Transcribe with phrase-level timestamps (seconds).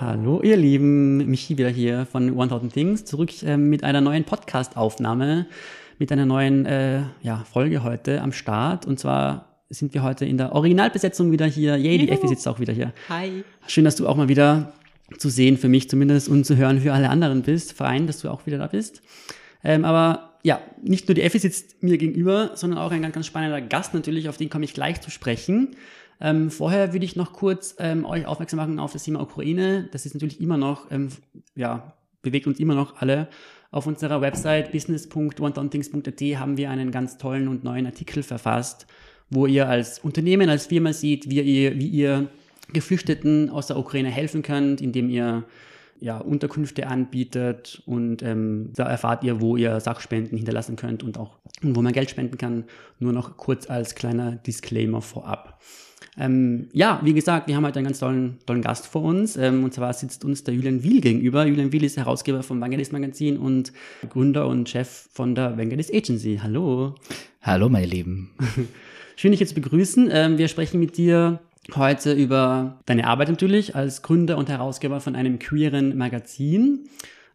[0.00, 5.46] Hallo ihr Lieben, Michi wieder hier von 1000 Things, zurück äh, mit einer neuen Podcast-Aufnahme,
[6.00, 8.86] mit einer neuen äh, ja, Folge heute am Start.
[8.86, 11.76] Und zwar sind wir heute in der Originalbesetzung wieder hier.
[11.76, 12.92] Yay, die Effi sitzt auch wieder hier.
[13.08, 13.44] Hi.
[13.68, 14.72] Schön, dass du auch mal wieder
[15.16, 17.72] zu sehen, für mich zumindest, und zu hören für alle anderen bist.
[17.72, 19.00] Fein, dass du auch wieder da bist.
[19.62, 23.26] Ähm, aber ja, nicht nur die Effi sitzt mir gegenüber, sondern auch ein ganz, ganz
[23.26, 25.76] spannender Gast natürlich, auf den komme ich gleich zu sprechen.
[26.20, 29.88] Ähm, vorher würde ich noch kurz ähm, euch aufmerksam machen auf das Thema Ukraine.
[29.92, 31.08] Das ist natürlich immer noch, ähm,
[31.54, 33.28] ja, bewegt uns immer noch alle.
[33.70, 38.86] Auf unserer Website business.onethings.at haben wir einen ganz tollen und neuen Artikel verfasst,
[39.30, 42.28] wo ihr als Unternehmen, als Firma seht, wie ihr, wie ihr
[42.72, 45.44] Geflüchteten aus der Ukraine helfen könnt, indem ihr
[46.00, 51.38] ja, Unterkünfte anbietet und ähm, da erfahrt ihr, wo ihr Sachspenden hinterlassen könnt und auch
[51.62, 52.64] wo man Geld spenden kann.
[52.98, 55.60] Nur noch kurz als kleiner Disclaimer vorab.
[56.18, 59.36] Ähm, ja, wie gesagt, wir haben heute einen ganz tollen, tollen Gast vor uns.
[59.36, 61.44] Ähm, und zwar sitzt uns der Julian Wiel gegenüber.
[61.44, 63.72] Julian Wiel ist Herausgeber vom Vangelis Magazin und
[64.10, 66.40] Gründer und Chef von der Vangelis Agency.
[66.42, 66.94] Hallo.
[67.42, 68.30] Hallo, meine Lieben.
[69.16, 70.08] Schön, dich jetzt begrüßen.
[70.12, 71.40] Ähm, wir sprechen mit dir
[71.74, 76.88] heute über deine Arbeit natürlich als Gründer und Herausgeber von einem queeren Magazin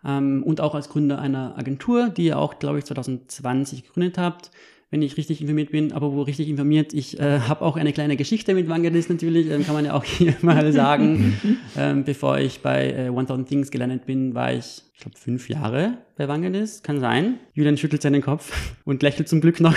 [0.05, 4.51] ähm, und auch als Gründer einer Agentur, die ihr auch, glaube ich, 2020 gegründet habt
[4.91, 5.91] wenn ich richtig informiert bin.
[5.91, 9.65] Aber wo richtig informiert, ich äh, habe auch eine kleine Geschichte mit Vangelis natürlich, ähm,
[9.65, 11.37] kann man ja auch hier mal sagen.
[11.77, 15.99] ähm, bevor ich bei äh, 1000 Things gelandet bin, war ich, ich glaube, fünf Jahre
[16.17, 16.81] bei Vangelis.
[16.81, 17.39] Kann sein.
[17.53, 19.75] Julian schüttelt seinen Kopf und lächelt zum Glück noch.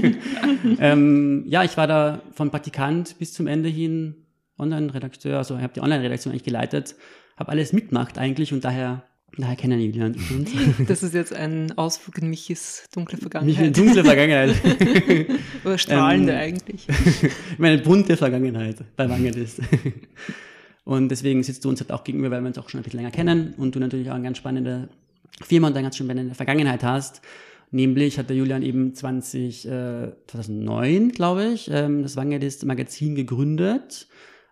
[0.78, 4.16] ähm, ja, ich war da vom Praktikant bis zum Ende hin
[4.58, 6.94] Online-Redakteur, also ich habe die Online-Redaktion eigentlich geleitet,
[7.36, 9.02] habe alles mitgemacht eigentlich und daher
[9.36, 10.50] Daher kennen die Julian uns.
[10.86, 13.58] Das ist jetzt ein Ausflug in Michis dunkle Vergangenheit.
[13.58, 14.54] Michis dunkle Vergangenheit.
[15.64, 16.86] Oder strahlende ähm, eigentlich.
[17.58, 19.60] Meine bunte Vergangenheit bei Wangelis.
[20.84, 22.98] Und deswegen sitzt du uns halt auch gegenüber, weil wir uns auch schon ein bisschen
[22.98, 24.88] länger kennen und du natürlich auch eine ganz spannende
[25.42, 27.20] Firma und eine ganz spannende Vergangenheit hast.
[27.70, 34.06] Nämlich hat der Julian eben 20, äh, 2009, glaube ich, ähm, das Wangelis Magazin gegründet.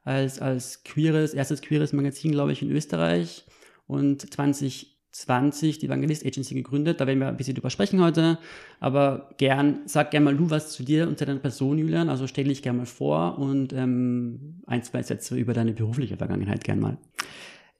[0.04, 3.44] Als, als queeres, erstes queeres Magazin, glaube ich, in Österreich
[3.92, 7.00] und 2020 die Evangelist Agency gegründet.
[7.00, 8.38] Da werden wir ein bisschen drüber sprechen heute.
[8.80, 12.08] Aber gern, sag gerne mal du was zu dir und zu deiner Person, Julian.
[12.08, 16.64] Also stell dich gerne mal vor und ähm, ein, zwei Sätze über deine berufliche Vergangenheit
[16.64, 16.96] gern mal.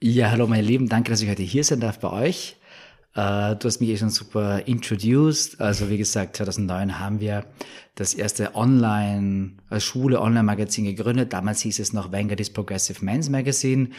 [0.01, 2.57] Ja, hallo meine Lieben, danke, dass ich heute hier sein darf bei euch.
[3.15, 5.61] Uh, du hast mich eh schon super introduced.
[5.61, 7.45] Also wie gesagt, 2009 haben wir
[7.95, 11.35] das erste Online, als Schule Online-Magazin gegründet.
[11.35, 13.91] Damals hieß es noch Vanguard's Progressive Men's Magazine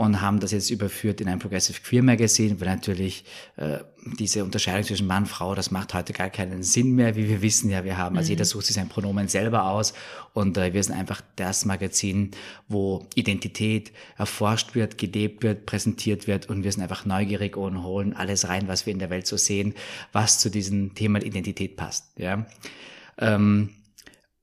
[0.00, 3.22] und haben das jetzt überführt in ein Progressive Queer Magazine, weil natürlich
[3.56, 3.80] äh,
[4.18, 7.68] diese Unterscheidung zwischen Mann, Frau, das macht heute gar keinen Sinn mehr, wie wir wissen
[7.68, 8.30] ja, wir haben, also mhm.
[8.30, 9.92] jeder sucht sich sein Pronomen selber aus
[10.32, 12.30] und äh, wir sind einfach das Magazin,
[12.66, 18.14] wo Identität erforscht wird, gelebt wird, präsentiert wird und wir sind einfach neugierig und holen
[18.14, 19.74] alles rein, was wir in der Welt so sehen,
[20.12, 22.46] was zu diesem Thema Identität passt, ja.
[23.18, 23.74] Ähm,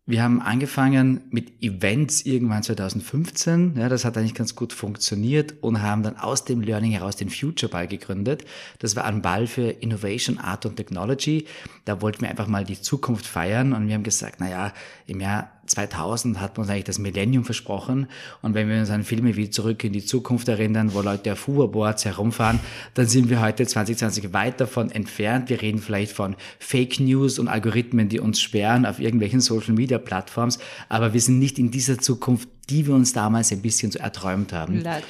[0.09, 3.75] wir haben angefangen mit Events irgendwann 2015.
[3.77, 7.29] Ja, das hat eigentlich ganz gut funktioniert und haben dann aus dem Learning heraus den
[7.29, 8.45] Future Ball gegründet.
[8.79, 11.45] Das war ein Ball für Innovation, Art und Technology.
[11.83, 14.73] Da wollten wir einfach mal die Zukunft feiern und wir haben gesagt, na ja,
[15.07, 18.07] im Jahr 2000 hat man uns eigentlich das Millennium versprochen.
[18.41, 21.47] Und wenn wir uns an Filme wie Zurück in die Zukunft erinnern, wo Leute auf
[21.47, 22.59] Hoverboards herumfahren,
[22.93, 25.49] dann sind wir heute 2020 weit davon entfernt.
[25.49, 29.97] Wir reden vielleicht von Fake News und Algorithmen, die uns sperren auf irgendwelchen Social Media
[29.97, 30.59] Plattforms.
[30.89, 34.53] Aber wir sind nicht in dieser Zukunft, die wir uns damals ein bisschen so erträumt
[34.53, 34.81] haben.
[34.81, 35.05] Leider.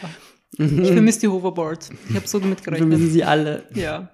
[0.57, 1.91] Ich vermisse die Hoverboards.
[2.09, 2.89] Ich habe so damit gerechnet.
[2.89, 3.65] Vermissen sie alle.
[3.75, 4.09] Ja.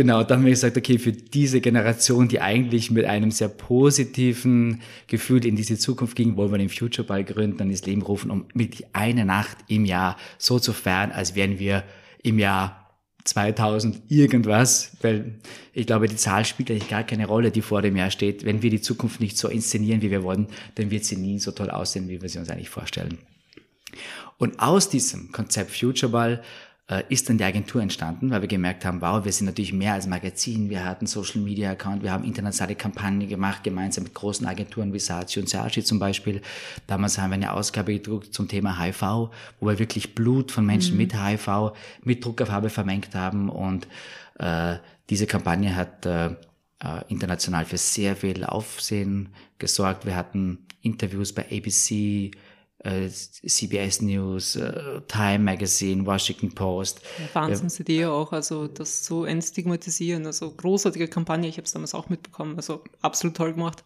[0.00, 4.80] Genau, dann haben wir gesagt, okay, für diese Generation, die eigentlich mit einem sehr positiven
[5.08, 8.30] Gefühl in diese Zukunft ging, wollen wir den Future Ball gründen, und ins Leben rufen,
[8.30, 11.84] um mit einer Nacht im Jahr so zu feiern, als wären wir
[12.22, 15.34] im Jahr 2000 irgendwas, weil
[15.74, 18.46] ich glaube, die Zahl spielt eigentlich gar keine Rolle, die vor dem Jahr steht.
[18.46, 20.46] Wenn wir die Zukunft nicht so inszenieren, wie wir wollen,
[20.76, 23.18] dann wird sie nie so toll aussehen, wie wir sie uns eigentlich vorstellen.
[24.38, 26.42] Und aus diesem Konzept Futureball äh,
[27.08, 30.08] ist dann die Agentur entstanden, weil wir gemerkt haben, wow, wir sind natürlich mehr als
[30.08, 34.92] Magazin, wir hatten Social Media Account, wir haben internationale Kampagnen gemacht, gemeinsam mit großen Agenturen
[34.92, 36.42] wie Saatchi und Saatchi zum Beispiel.
[36.88, 40.94] Damals haben wir eine Ausgabe gedruckt zum Thema HIV, wo wir wirklich Blut von Menschen
[40.94, 41.02] mhm.
[41.02, 41.72] mit HIV
[42.02, 43.86] mit Druckerfarbe vermengt haben und
[44.40, 44.76] äh,
[45.10, 46.34] diese Kampagne hat äh, äh
[47.08, 49.28] international für sehr viel Aufsehen
[49.58, 50.06] gesorgt.
[50.06, 52.30] Wir hatten Interviews bei ABC, äh,
[52.82, 57.02] CBS News, äh, Time Magazine, Washington Post.
[57.34, 62.56] Wahnsinnsidee auch, also das so entstigmatisieren, also großartige Kampagne, ich habe es damals auch mitbekommen,
[62.56, 63.84] also absolut toll gemacht.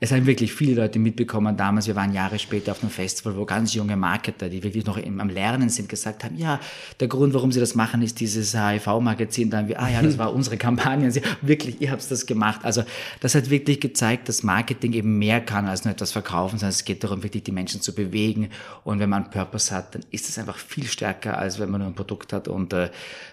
[0.00, 1.86] Es haben wirklich viele Leute mitbekommen damals.
[1.86, 5.20] Wir waren Jahre später auf einem Festival, wo ganz junge Marketer, die wirklich noch im,
[5.20, 6.60] am Lernen sind, gesagt haben, ja,
[7.00, 9.50] der Grund, warum sie das machen, ist dieses HIV-Magazin.
[9.50, 11.10] Dann wir, ah ja, das war unsere Kampagne.
[11.10, 12.60] Sie, wirklich, ihr habt das gemacht.
[12.64, 12.84] Also
[13.20, 16.84] das hat wirklich gezeigt, dass Marketing eben mehr kann als nur etwas verkaufen, sondern es
[16.84, 18.50] geht darum, wirklich die Menschen zu bewegen.
[18.84, 21.90] Und wenn man Purpose hat, dann ist es einfach viel stärker, als wenn man nur
[21.90, 22.48] ein Produkt hat.
[22.48, 22.90] Und äh,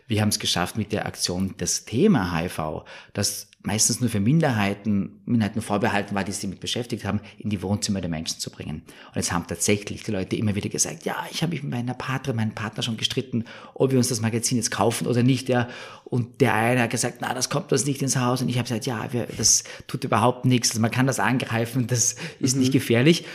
[0.08, 5.22] wir haben es geschafft mit der Aktion, das Thema HIV, das meistens nur für Minderheiten,
[5.26, 8.84] Minderheiten vorbehalten war, die sich damit beschäftigt haben, in die Wohnzimmer der Menschen zu bringen.
[9.08, 11.94] Und jetzt haben tatsächlich die Leute immer wieder gesagt, ja, ich habe mich mit meiner
[11.94, 15.68] Partnerin, meinem Partner schon gestritten, ob wir uns das Magazin jetzt kaufen oder nicht, ja.
[16.06, 18.42] Und der eine hat gesagt, na, das kommt uns nicht ins Haus.
[18.42, 20.72] Und ich habe gesagt, ja, wir, das tut überhaupt nichts.
[20.72, 22.62] Also man kann das angreifen, das ist mhm.
[22.62, 23.26] nicht gefährlich.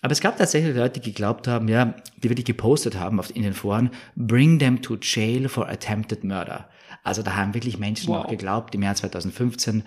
[0.00, 3.42] Aber es gab tatsächlich Leute, die geglaubt haben, ja, die wirklich gepostet haben auf, in
[3.42, 6.68] den Foren, bring them to jail for attempted murder.
[7.02, 8.24] Also da haben wirklich Menschen wow.
[8.24, 9.82] auch geglaubt im Jahr 2015,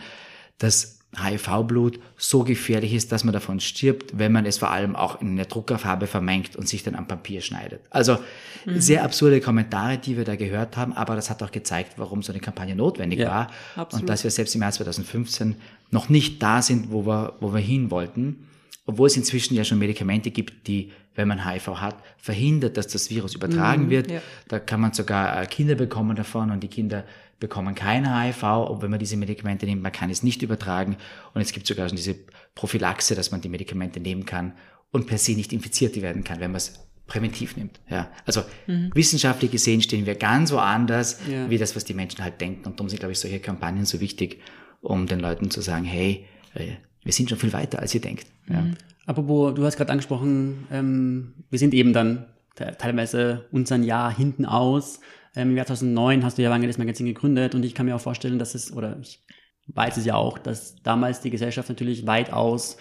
[0.58, 5.22] dass HIV-Blut so gefährlich ist, dass man davon stirbt, wenn man es vor allem auch
[5.22, 7.82] in der Druckerfarbe vermengt und sich dann am Papier schneidet.
[7.90, 8.18] Also
[8.66, 8.82] mhm.
[8.82, 12.34] sehr absurde Kommentare, die wir da gehört haben, aber das hat auch gezeigt, warum so
[12.34, 14.02] eine Kampagne notwendig ja, war absolut.
[14.02, 15.56] und dass wir selbst im Jahr 2015
[15.92, 18.48] noch nicht da sind, wo wir, wo wir hin wollten
[18.86, 23.10] obwohl es inzwischen ja schon Medikamente gibt, die, wenn man HIV hat, verhindert, dass das
[23.10, 24.12] Virus übertragen mhm, wird.
[24.12, 24.22] Ja.
[24.48, 27.06] Da kann man sogar äh, Kinder bekommen davon und die Kinder
[27.40, 30.98] bekommen keine HIV, und wenn man diese Medikamente nimmt, man kann es nicht übertragen.
[31.34, 32.16] Und es gibt sogar schon diese
[32.56, 34.54] Prophylaxe, dass man die Medikamente nehmen kann
[34.92, 37.80] und per se nicht infiziert werden kann, wenn man es präventiv nimmt.
[37.90, 38.92] Ja, also mhm.
[38.94, 41.50] wissenschaftlich gesehen stehen wir ganz woanders, ja.
[41.50, 42.66] wie das, was die Menschen halt denken.
[42.66, 44.42] Und darum sind, glaube ich, solche Kampagnen so wichtig,
[44.82, 46.74] um den Leuten zu sagen, hey, äh,
[47.06, 48.28] wir sind schon viel weiter, als ihr denkt.
[48.50, 48.62] Ja.
[48.62, 48.76] Mhm.
[49.06, 52.26] Apropos, du hast gerade angesprochen, ähm, wir sind eben dann
[52.56, 55.00] teilweise unseren Jahr hinten aus.
[55.36, 58.02] Ähm, Im Jahr 2009 hast du ja Wangeles Magazin gegründet und ich kann mir auch
[58.02, 59.24] vorstellen, dass es, oder ich
[59.68, 62.78] weiß es ja auch, dass damals die Gesellschaft natürlich weitaus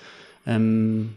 [0.47, 1.15] ähm,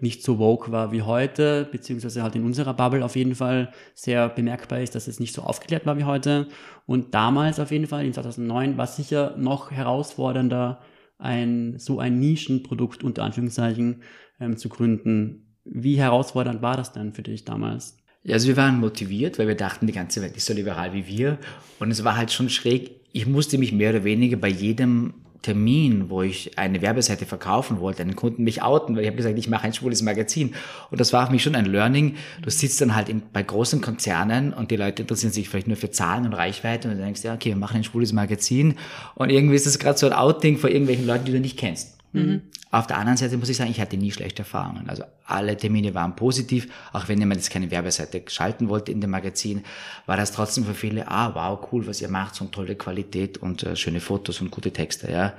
[0.00, 4.28] nicht so woke war wie heute, beziehungsweise halt in unserer Bubble auf jeden Fall sehr
[4.28, 6.46] bemerkbar ist, dass es nicht so aufgeklärt war wie heute.
[6.86, 10.80] Und damals auf jeden Fall, in 2009, war es sicher noch herausfordernder,
[11.18, 14.02] ein, so ein Nischenprodukt unter Anführungszeichen
[14.40, 15.56] ähm, zu gründen.
[15.64, 17.98] Wie herausfordernd war das denn für dich damals?
[18.22, 21.06] Ja, also wir waren motiviert, weil wir dachten, die ganze Welt ist so liberal wie
[21.06, 21.38] wir.
[21.78, 23.00] Und es war halt schon schräg.
[23.12, 28.02] Ich musste mich mehr oder weniger bei jedem Termin, wo ich eine Werbeseite verkaufen wollte,
[28.02, 30.54] einen Kunden mich outen, weil ich habe gesagt, ich mache ein schwules Magazin.
[30.90, 32.16] Und das war für mich schon ein Learning.
[32.42, 35.76] Du sitzt dann halt in, bei großen Konzernen und die Leute interessieren sich vielleicht nur
[35.76, 38.74] für Zahlen und Reichweite und du denkst, ja, okay, wir machen ein schwules Magazin.
[39.14, 41.97] Und irgendwie ist das gerade so ein Outing vor irgendwelchen Leuten, die du nicht kennst.
[42.12, 42.42] Mhm.
[42.70, 44.88] Auf der anderen Seite muss ich sagen, ich hatte nie schlechte Erfahrungen.
[44.88, 49.10] Also alle Termine waren positiv, auch wenn jemand jetzt keine Werbeseite schalten wollte in dem
[49.10, 49.64] Magazin,
[50.06, 53.38] war das trotzdem für viele, ah, wow, cool, was ihr macht, so eine tolle Qualität
[53.38, 55.32] und äh, schöne Fotos und gute Texte, ja.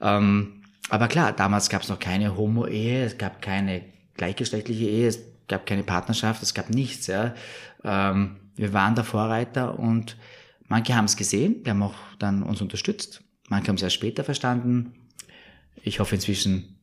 [0.00, 3.82] Ähm, aber klar, damals gab es noch keine Homo-Ehe, es gab keine
[4.14, 7.34] gleichgeschlechtliche Ehe, es gab keine Partnerschaft, es gab nichts, ja.
[7.82, 10.16] Ähm, wir waren der Vorreiter und
[10.66, 14.22] manche haben es gesehen, die haben auch dann uns unterstützt, manche haben es erst später
[14.24, 14.92] verstanden,
[15.88, 16.78] ich hoffe inzwischen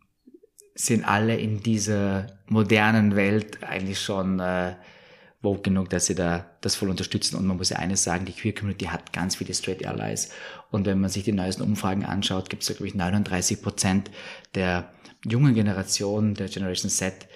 [0.74, 4.76] sind alle in dieser modernen Welt eigentlich schon äh,
[5.42, 7.38] woke genug, dass sie da das voll unterstützen.
[7.38, 10.32] Und man muss ja eines sagen, die Queer Community hat ganz viele Straight Allies.
[10.72, 14.12] Und wenn man sich die neuesten Umfragen anschaut, gibt es, glaube ich, 39 Prozent
[14.54, 14.92] der
[15.24, 17.28] jungen Generation, der Generation Z,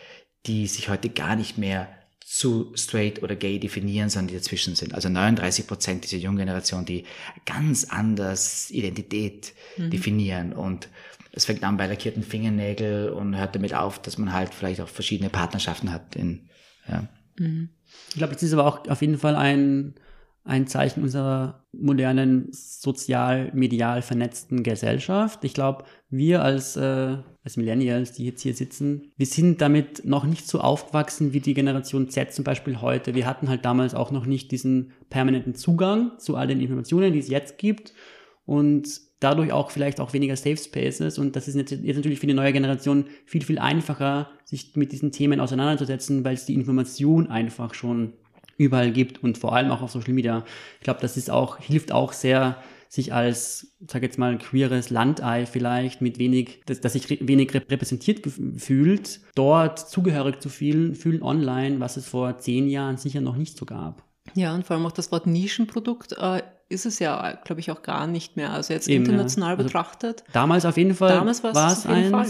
[0.45, 1.87] die sich heute gar nicht mehr
[2.29, 4.93] zu straight oder gay definieren, sondern die dazwischen sind.
[4.93, 7.05] Also 39 Prozent dieser jungen Generation, die
[7.45, 9.89] ganz anders Identität mhm.
[9.89, 10.89] definieren und
[11.31, 14.87] es fängt an bei lackierten Fingernägel und hört damit auf, dass man halt vielleicht auch
[14.87, 16.15] verschiedene Partnerschaften hat.
[16.15, 16.49] In,
[16.87, 17.07] ja.
[17.37, 17.69] Mhm.
[18.09, 19.95] Ich glaube, das ist aber auch auf jeden Fall ein,
[20.43, 25.43] ein Zeichen unserer modernen, sozial, medial vernetzten Gesellschaft.
[25.43, 30.25] Ich glaube, wir als, äh, als Millennials, die jetzt hier sitzen, wir sind damit noch
[30.25, 33.13] nicht so aufgewachsen wie die Generation Z zum Beispiel heute.
[33.13, 37.19] Wir hatten halt damals auch noch nicht diesen permanenten Zugang zu all den Informationen, die
[37.19, 37.93] es jetzt gibt.
[38.45, 42.27] Und dadurch auch vielleicht auch weniger Safe Spaces und das ist jetzt, jetzt natürlich für
[42.27, 47.27] die neue Generation viel, viel einfacher, sich mit diesen Themen auseinanderzusetzen, weil es die Information
[47.27, 48.13] einfach schon
[48.57, 50.43] überall gibt und vor allem auch auf Social Media.
[50.79, 52.57] Ich glaube, das ist auch, hilft auch sehr,
[52.89, 58.27] sich als, sag jetzt mal, queeres Landei vielleicht mit wenig, dass, dass sich wenig repräsentiert
[58.57, 63.57] fühlt, dort zugehörig zu fühlen, fühlen online, was es vor zehn Jahren sicher noch nicht
[63.57, 64.03] so gab.
[64.33, 67.81] Ja, und vor allem auch das Wort Nischenprodukt äh, ist es ja, glaube ich, auch
[67.81, 68.51] gar nicht mehr.
[68.51, 69.57] Also jetzt Eben, international ja.
[69.57, 70.23] also betrachtet.
[70.31, 72.11] Damals auf jeden Fall damals war es eins.
[72.11, 72.27] Fall.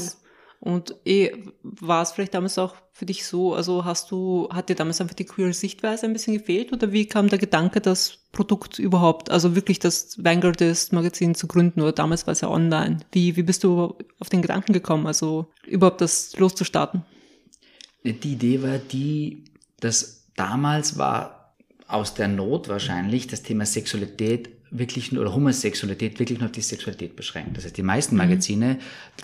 [0.62, 1.31] Und eh,
[1.63, 5.15] war es vielleicht damals auch für dich so, also hast du, hat dir damals einfach
[5.15, 9.55] die queere Sichtweise ein bisschen gefehlt oder wie kam der Gedanke, das Produkt überhaupt, also
[9.55, 12.98] wirklich das Vanguardist Magazin zu gründen oder damals war es ja online.
[13.13, 17.05] Wie, wie bist du auf den Gedanken gekommen, also überhaupt das loszustarten?
[18.03, 19.46] Die Idee war die,
[19.79, 21.38] dass damals war
[21.89, 26.62] aus der Not wahrscheinlich das Thema Sexualität wirklich nur, oder Homosexualität wirklich nur auf die
[26.62, 27.58] Sexualität beschränkt.
[27.58, 28.22] Das heißt, die meisten mhm.
[28.22, 28.77] Magazine mhm.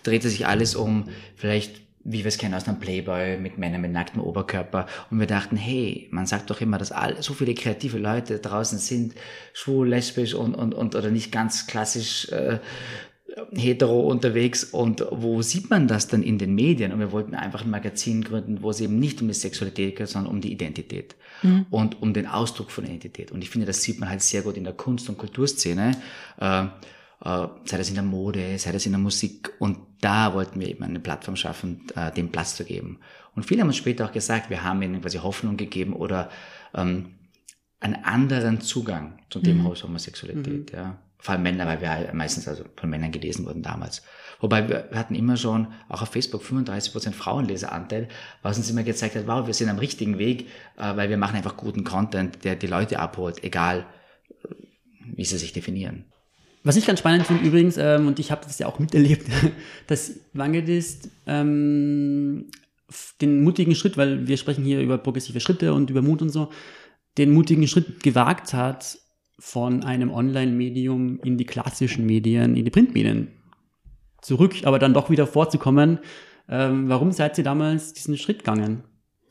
[0.04, 1.06] drehte sich alles um
[1.36, 4.86] vielleicht wie wir es kennen aus einem Playboy mit Männern mit nacktem Oberkörper.
[5.10, 8.78] Und wir dachten, hey, man sagt doch immer, dass all, so viele kreative Leute draußen
[8.78, 9.16] sind,
[9.54, 12.60] schwul, lesbisch und, und, und oder nicht ganz klassisch äh,
[13.52, 16.92] hetero unterwegs und wo sieht man das dann in den Medien?
[16.92, 20.08] Und wir wollten einfach ein Magazin gründen, wo es eben nicht um die Sexualität geht,
[20.08, 21.66] sondern um die Identität mhm.
[21.70, 23.32] und um den Ausdruck von Identität.
[23.32, 25.98] Und ich finde, das sieht man halt sehr gut in der Kunst- und Kulturszene,
[26.40, 26.68] äh, äh,
[27.66, 29.52] sei das in der Mode, sei das in der Musik.
[29.60, 33.00] Und da wollten wir eben eine Plattform schaffen, äh, dem Platz zu geben.
[33.36, 36.30] Und viele haben uns später auch gesagt, wir haben ihnen quasi Hoffnung gegeben oder
[36.74, 37.16] ähm,
[37.82, 39.84] einen anderen Zugang zum Thema mhm.
[39.84, 40.72] Homosexualität.
[40.72, 40.78] Mhm.
[40.78, 44.04] Ja vor allem Männer, weil wir halt meistens also von Männern gelesen wurden damals.
[44.42, 48.10] Wobei wir hatten immer schon, auch auf Facebook, 35% Frauenleseranteil,
[48.44, 51.36] was uns immer gezeigt hat, wow, wir sind am richtigen Weg, äh, weil wir machen
[51.36, 53.88] einfach guten Content, der die Leute abholt, egal
[54.30, 54.54] äh,
[55.16, 56.06] wie sie sich definieren.
[56.64, 59.26] Was ich ganz spannend finde übrigens, ähm, und ich habe das ja auch miterlebt,
[59.88, 62.52] dass Wangedist ähm,
[63.20, 66.52] den mutigen Schritt, weil wir sprechen hier über progressive Schritte und über Mut und so,
[67.18, 69.00] den mutigen Schritt gewagt hat,
[69.38, 73.28] von einem Online-Medium in die klassischen Medien, in die Printmedien
[74.22, 76.00] zurück, aber dann doch wieder vorzukommen.
[76.48, 78.84] Ähm, warum seid ihr damals diesen Schritt gegangen?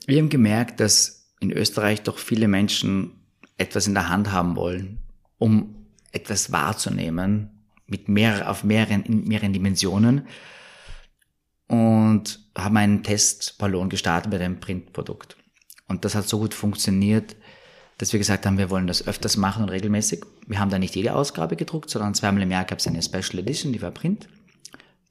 [0.06, 3.12] Wir haben gemerkt, dass in Österreich doch viele Menschen
[3.56, 4.98] etwas in der Hand haben wollen,
[5.38, 7.50] um etwas wahrzunehmen,
[7.86, 10.26] mit mehr, auf mehreren, in mehreren Dimensionen.
[11.66, 15.36] Und haben einen Testballon gestartet mit einem Printprodukt.
[15.88, 17.36] Und das hat so gut funktioniert,
[17.98, 20.24] dass wir gesagt haben, wir wollen das öfters machen und regelmäßig.
[20.46, 23.38] Wir haben da nicht jede Ausgabe gedruckt, sondern zweimal im Jahr gab es eine Special
[23.38, 24.28] Edition, die war Print.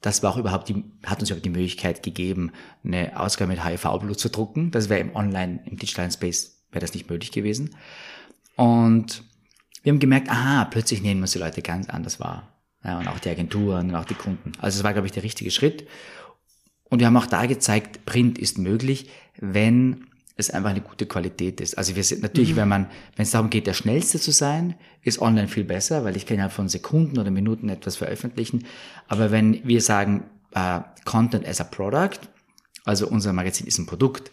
[0.02, 2.52] Das war auch überhaupt die, hat uns überhaupt die Möglichkeit gegeben,
[2.84, 4.70] eine Ausgabe mit HIV-Blut zu drucken.
[4.70, 7.74] Das wäre im Online, im digitalen Space wäre das nicht möglich gewesen.
[8.56, 9.24] Und
[9.82, 12.48] wir haben gemerkt, aha, plötzlich nehmen uns die Leute ganz anders wahr.
[12.84, 14.52] Ja, und auch die Agenturen und auch die Kunden.
[14.58, 15.86] Also es war, glaube ich, der richtige Schritt.
[16.90, 19.08] Und wir haben auch da gezeigt, Print ist möglich,
[19.40, 21.78] wenn es einfach eine gute Qualität ist.
[21.78, 22.56] Also wir sind natürlich, mhm.
[22.56, 22.86] wenn man,
[23.16, 26.38] wenn es darum geht, der Schnellste zu sein, ist online viel besser, weil ich kann
[26.38, 28.66] ja von Sekunden oder Minuten etwas veröffentlichen.
[29.06, 32.18] Aber wenn wir sagen, äh, Content as a Product,
[32.84, 34.32] also unser Magazin ist ein Produkt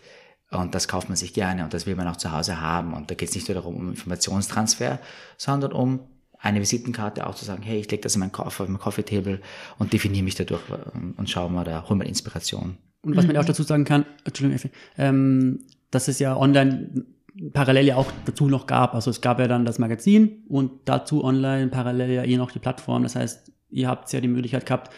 [0.50, 3.12] und das kauft man sich gerne und das will man auch zu Hause haben und
[3.12, 5.00] da geht es nicht nur darum um Informationstransfer,
[5.38, 6.00] sondern um
[6.40, 9.04] eine Visitenkarte auch zu sagen, hey, ich lege das in meinen Koffer, auf mein Coffee
[9.04, 9.40] Table
[9.78, 12.78] und definiere mich dadurch äh, und schaue mal da, hol mal Inspiration.
[13.04, 17.06] Und was man auch dazu sagen kann, Entschuldigung, ähm, dass es ja online
[17.54, 18.94] parallel ja auch dazu noch gab.
[18.94, 22.60] Also es gab ja dann das Magazin und dazu online parallel ja eh noch die
[22.60, 23.04] Plattform.
[23.04, 24.94] Das heißt, ihr habt ja die Möglichkeit gehabt,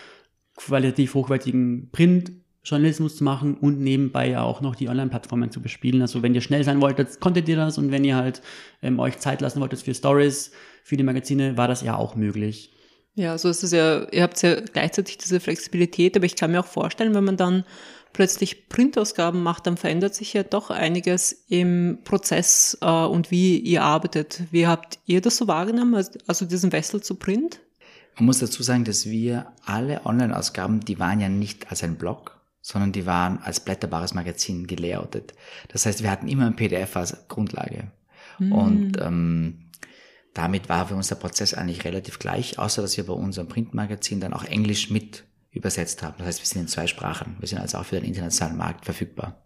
[0.56, 6.02] qualitativ hochwertigen Printjournalismus zu machen und nebenbei ja auch noch die Online-Plattformen zu bespielen.
[6.02, 8.42] Also wenn ihr schnell sein wolltet, konntet ihr das und wenn ihr halt
[8.82, 10.52] ähm, euch Zeit lassen wolltet für Stories,
[10.84, 12.76] für die Magazine, war das ja auch möglich.
[13.15, 16.60] Ja, so ist es ja, ihr habt ja gleichzeitig diese Flexibilität, aber ich kann mir
[16.60, 17.63] auch vorstellen, wenn man dann
[18.12, 23.84] plötzlich Printausgaben macht, dann verändert sich ja doch einiges im Prozess äh, und wie ihr
[23.84, 24.43] arbeitet.
[24.51, 25.96] Wie habt ihr das so wahrgenommen,
[26.27, 27.60] also, diesen Wechsel zu Print?
[28.15, 32.39] Man muss dazu sagen, dass wir alle Online-Ausgaben, die waren ja nicht als ein Blog,
[32.62, 35.34] sondern die waren als blätterbares Magazin gelayoutet.
[35.70, 37.91] Das heißt, wir hatten immer ein PDF als Grundlage.
[38.38, 38.51] Mhm.
[38.51, 39.62] Und ähm,
[40.34, 44.20] damit war für uns der Prozess eigentlich relativ gleich, außer dass wir bei unserem Printmagazin
[44.20, 46.16] dann auch Englisch mit übersetzt haben.
[46.18, 47.36] Das heißt, wir sind in zwei Sprachen.
[47.40, 49.44] Wir sind also auch für den internationalen Markt verfügbar.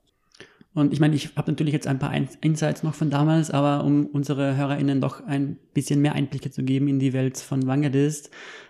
[0.74, 4.06] Und ich meine, ich habe natürlich jetzt ein paar Insights noch von damals, aber um
[4.06, 8.30] unsere HörerInnen doch ein bisschen mehr Einblicke zu geben in die Welt von Vanguardist,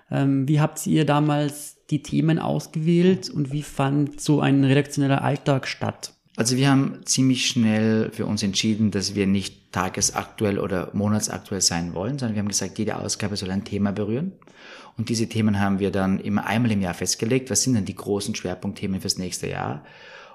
[0.10, 5.68] ähm, wie habt ihr damals die Themen ausgewählt und wie fand so ein redaktioneller Alltag
[5.68, 6.14] statt?
[6.38, 11.96] Also wir haben ziemlich schnell für uns entschieden, dass wir nicht tagesaktuell oder monatsaktuell sein
[11.96, 14.34] wollen, sondern wir haben gesagt, jede Ausgabe soll ein Thema berühren.
[14.98, 17.50] Und diese Themen haben wir dann immer einmal im Jahr festgelegt.
[17.50, 19.84] Was sind denn die großen Schwerpunktthemen fürs nächste Jahr?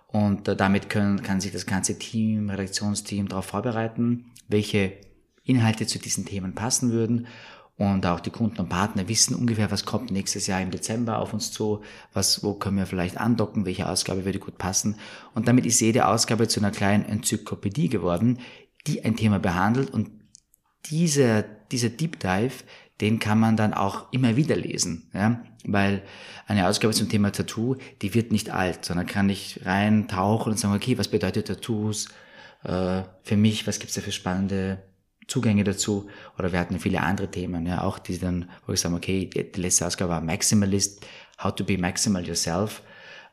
[0.08, 4.94] Und damit können, kann sich das ganze Team, Redaktionsteam darauf vorbereiten, welche
[5.44, 7.28] Inhalte zu diesen Themen passen würden.
[7.76, 11.32] Und auch die Kunden und Partner wissen ungefähr, was kommt nächstes Jahr im Dezember auf
[11.32, 14.96] uns zu, was, wo können wir vielleicht andocken, welche Ausgabe würde gut passen.
[15.34, 18.38] Und damit ist jede Ausgabe zu einer kleinen Enzyklopädie geworden,
[18.86, 19.90] die ein Thema behandelt.
[19.90, 20.10] Und
[20.90, 22.64] dieser, dieser Deep Dive
[23.02, 26.02] den kann man dann auch immer wieder lesen, ja, weil
[26.46, 30.58] eine Ausgabe zum Thema Tattoo, die wird nicht alt, sondern kann ich rein tauchen und
[30.58, 32.10] sagen, okay, was bedeutet Tattoos?
[32.62, 34.84] Äh, für mich, was gibt's da für spannende
[35.32, 38.94] Zugänge dazu oder wir hatten viele andere Themen, ja, auch die dann, wo ich sage,
[38.94, 41.06] okay, die letzte Ausgabe war Maximalist,
[41.42, 42.82] How to be Maximal Yourself,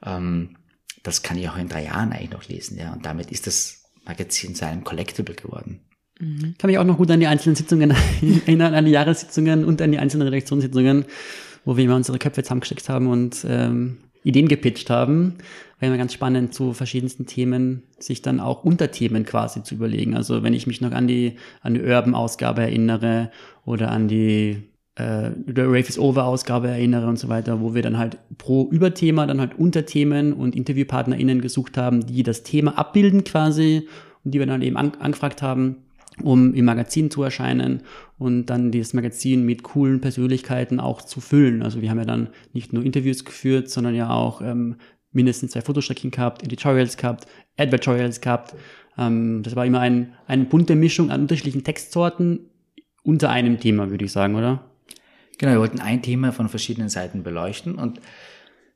[0.05, 0.55] ähm,
[1.03, 3.83] das kann ich auch in drei Jahren eigentlich noch lesen, ja, und damit ist das
[4.05, 5.81] Magazin zu einem Collectible geworden.
[6.19, 6.55] Mhm.
[6.57, 7.91] Kann mich auch noch gut an die einzelnen Sitzungen
[8.45, 11.05] erinnern, an die Jahressitzungen und an die einzelnen Redaktionssitzungen,
[11.65, 15.35] wo wir immer unsere Köpfe zusammengesteckt haben und ähm, Ideen gepitcht haben.
[15.81, 20.15] Immer ganz spannend, zu verschiedensten Themen sich dann auch Unterthemen quasi zu überlegen.
[20.15, 23.31] Also wenn ich mich noch an die, an die Urban-Ausgabe erinnere
[23.65, 24.63] oder an die
[24.95, 29.25] äh, The Rave is Over-Ausgabe erinnere und so weiter, wo wir dann halt pro Überthema
[29.25, 33.87] dann halt Unterthemen und InterviewpartnerInnen gesucht haben, die das Thema abbilden quasi
[34.25, 35.77] und die wir dann eben an, angefragt haben
[36.23, 37.81] um im Magazin zu erscheinen
[38.17, 41.61] und dann dieses Magazin mit coolen Persönlichkeiten auch zu füllen.
[41.61, 44.75] Also wir haben ja dann nicht nur Interviews geführt, sondern ja auch ähm,
[45.11, 47.25] mindestens zwei Fotostrecken gehabt, Editorials gehabt,
[47.57, 48.55] Advertorials gehabt.
[48.97, 52.49] Ähm, das war immer ein, eine bunte Mischung an unterschiedlichen Textsorten
[53.03, 54.65] unter einem Thema, würde ich sagen, oder?
[55.37, 57.99] Genau, wir wollten ein Thema von verschiedenen Seiten beleuchten und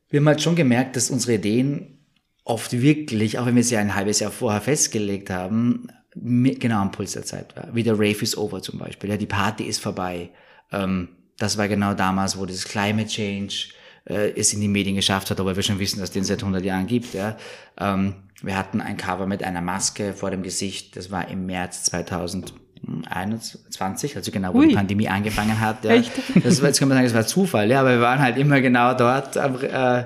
[0.08, 1.98] wir haben halt schon gemerkt, dass unsere Ideen
[2.44, 7.12] oft wirklich, auch wenn wir sie ein halbes Jahr vorher festgelegt haben, genau am Puls
[7.12, 7.74] der Zeit war.
[7.74, 9.10] Wie der Rave is over zum Beispiel.
[9.10, 10.30] Ja, die Party ist vorbei.
[10.70, 13.68] Ähm, das war genau damals, wo das Climate Change
[14.06, 16.42] äh, es in die Medien geschafft hat, aber wir schon wissen, dass es den seit
[16.42, 17.14] 100 Jahren gibt.
[17.14, 17.36] Ja.
[17.78, 20.96] Ähm, wir hatten ein Cover mit einer Maske vor dem Gesicht.
[20.96, 24.68] Das war im März 2021, also genau, wo Ui.
[24.68, 25.84] die Pandemie angefangen hat.
[25.84, 25.92] Ja.
[25.92, 26.12] Echt?
[26.42, 28.60] Das war, jetzt kann man sagen, das war Zufall, ja, aber wir waren halt immer
[28.60, 29.36] genau dort.
[29.36, 30.04] Äh,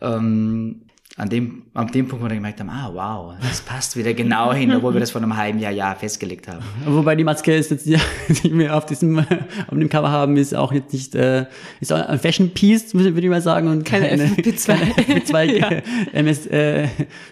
[0.00, 0.82] ähm,
[1.18, 4.52] an dem, an dem Punkt, wo wir gemerkt haben, ah, wow, das passt wieder genau
[4.52, 6.64] hin, obwohl wir das vor einem halben Jahr, Jahr festgelegt haben.
[6.86, 7.86] Wobei die Maske ist jetzt,
[8.44, 9.26] die wir auf diesem, auf
[9.72, 11.46] dem Cover haben, ist auch jetzt nicht, äh,
[11.80, 15.82] ist auch ein Fashion Piece, würde ich mal sagen, und keine, keine FP2, FP2 ja.
[16.12, 16.86] MS, äh,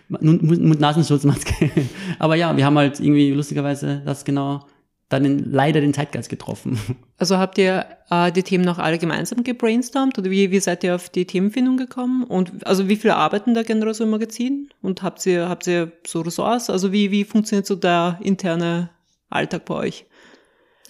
[0.08, 1.70] Mund-Nasenschutzmaske.
[2.18, 4.64] Aber ja, wir haben halt irgendwie lustigerweise das genau
[5.08, 6.78] dann den, leider den Zeitgeist getroffen.
[7.18, 10.94] Also habt ihr äh, die Themen noch alle gemeinsam gebrainstormt oder wie, wie seid ihr
[10.94, 12.24] auf die Themenfindung gekommen?
[12.24, 14.68] Und also wie viele arbeiten da generell so im Magazin?
[14.82, 16.68] Und habt ihr, habt ihr so Ressorts?
[16.68, 18.90] Also wie, wie funktioniert so der interne
[19.30, 20.04] Alltag bei euch?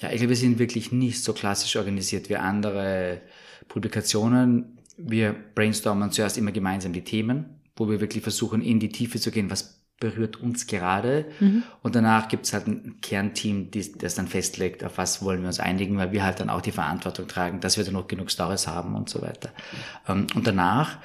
[0.00, 3.20] Ja, ich glaube, wir sind wirklich nicht so klassisch organisiert wie andere
[3.68, 4.78] Publikationen.
[4.96, 9.30] Wir brainstormen zuerst immer gemeinsam die Themen, wo wir wirklich versuchen, in die Tiefe zu
[9.30, 11.26] gehen, was berührt uns gerade.
[11.40, 11.62] Mhm.
[11.82, 15.48] Und danach gibt es halt ein Kernteam, die, das dann festlegt, auf was wollen wir
[15.48, 18.30] uns einigen, weil wir halt dann auch die Verantwortung tragen, dass wir dann noch genug
[18.30, 19.50] Stories haben und so weiter.
[20.06, 20.98] Ähm, und danach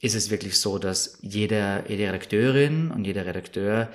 [0.00, 3.88] ist es wirklich so, dass jeder, jede Redakteurin und jeder Redakteur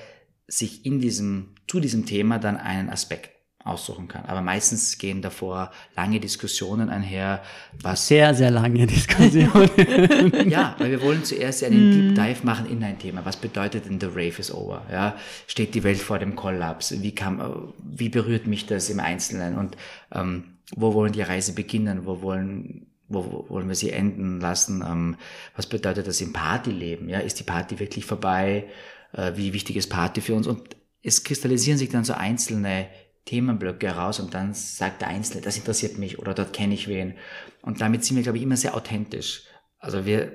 [0.48, 3.30] sich in diesem, zu diesem Thema dann einen Aspekt
[3.64, 4.26] aussuchen kann.
[4.26, 7.42] Aber meistens gehen davor lange Diskussionen einher,
[7.82, 10.50] was sehr, sehr lange Diskussionen.
[10.50, 12.16] ja, weil wir wollen zuerst einen Deep mm.
[12.16, 13.24] Dive machen in ein Thema.
[13.26, 14.86] Was bedeutet denn The Rave is over?
[14.92, 15.16] Ja,
[15.48, 17.02] steht die Welt vor dem Kollaps?
[17.02, 19.58] Wie kam, wie berührt mich das im Einzelnen?
[19.58, 19.78] Und
[20.14, 22.06] ähm, wo wollen die Reise beginnen?
[22.06, 24.84] Wo wollen wo wollen wir sie enden lassen?
[24.88, 25.18] Ähm,
[25.56, 27.10] was bedeutet das im Partyleben?
[27.10, 28.70] Ja, ist die Party wirklich vorbei?
[29.14, 30.48] Äh, wie wichtig ist Party für uns?
[30.48, 32.88] Und es kristallisieren sich dann so einzelne
[33.26, 37.16] Themenblöcke heraus und dann sagt der Einzelne, das interessiert mich oder dort kenne ich wen.
[37.62, 39.44] Und damit sind wir, glaube ich, immer sehr authentisch.
[39.80, 40.32] Also wir,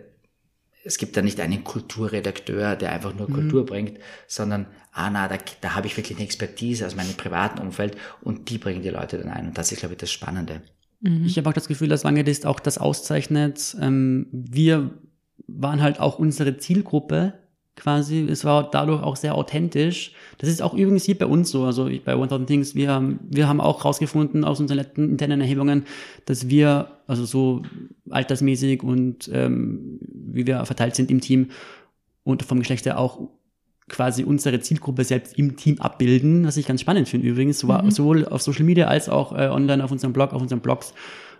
[0.84, 3.34] es gibt da nicht einen Kulturredakteur, der einfach nur mhm.
[3.34, 7.60] Kultur bringt, sondern, ah na, da, da habe ich wirklich eine Expertise aus meinem privaten
[7.60, 9.48] Umfeld und die bringen die Leute dann ein.
[9.48, 10.62] Und das ist, glaube ich, das Spannende.
[11.00, 11.24] Mhm.
[11.24, 13.76] Ich habe auch das Gefühl, dass Wangedist auch das auszeichnet.
[13.80, 14.90] Ähm, wir
[15.48, 17.34] waren halt auch unsere Zielgruppe
[17.76, 18.26] quasi.
[18.28, 20.12] Es war dadurch auch sehr authentisch.
[20.38, 22.74] Das ist auch übrigens hier bei uns so, also bei 1000 Things.
[22.74, 25.84] Wir haben, wir haben auch rausgefunden aus unseren letzten internen Erhebungen,
[26.24, 27.62] dass wir, also so
[28.10, 31.50] altersmäßig und ähm, wie wir verteilt sind im Team
[32.24, 33.20] und vom Geschlecht her auch
[33.88, 37.90] quasi unsere Zielgruppe selbst im Team abbilden, was ich ganz spannend finde übrigens, mhm.
[37.90, 40.92] sowohl auf Social Media als auch äh, online auf unserem Blog, auf unseren Blogs.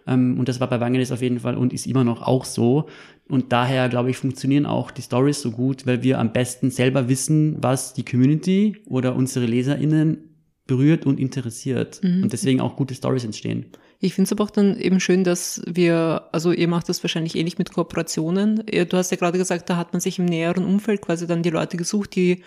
[0.07, 2.89] Ähm, und das war bei Wangelis auf jeden Fall und ist immer noch auch so.
[3.29, 7.09] Und daher, glaube ich, funktionieren auch die Stories so gut, weil wir am besten selber
[7.09, 10.19] wissen, was die Community oder unsere LeserInnen
[10.67, 12.01] berührt und interessiert.
[12.03, 12.25] Mhm.
[12.25, 13.67] Und deswegen auch gute Stories entstehen.
[13.99, 17.35] Ich finde es aber auch dann eben schön, dass wir, also ihr macht das wahrscheinlich
[17.35, 18.63] ähnlich mit Kooperationen.
[18.67, 21.51] Du hast ja gerade gesagt, da hat man sich im näheren Umfeld quasi dann die
[21.51, 22.43] Leute gesucht, die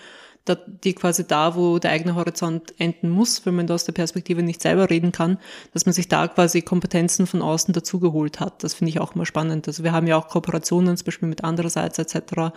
[0.83, 4.41] die quasi da, wo der eigene Horizont enden muss, wenn man da aus der Perspektive
[4.41, 5.37] nicht selber reden kann,
[5.73, 8.63] dass man sich da quasi Kompetenzen von außen dazugeholt hat.
[8.63, 9.67] Das finde ich auch mal spannend.
[9.67, 12.53] Also wir haben ja auch Kooperationen, zum Beispiel mit andererseits etc.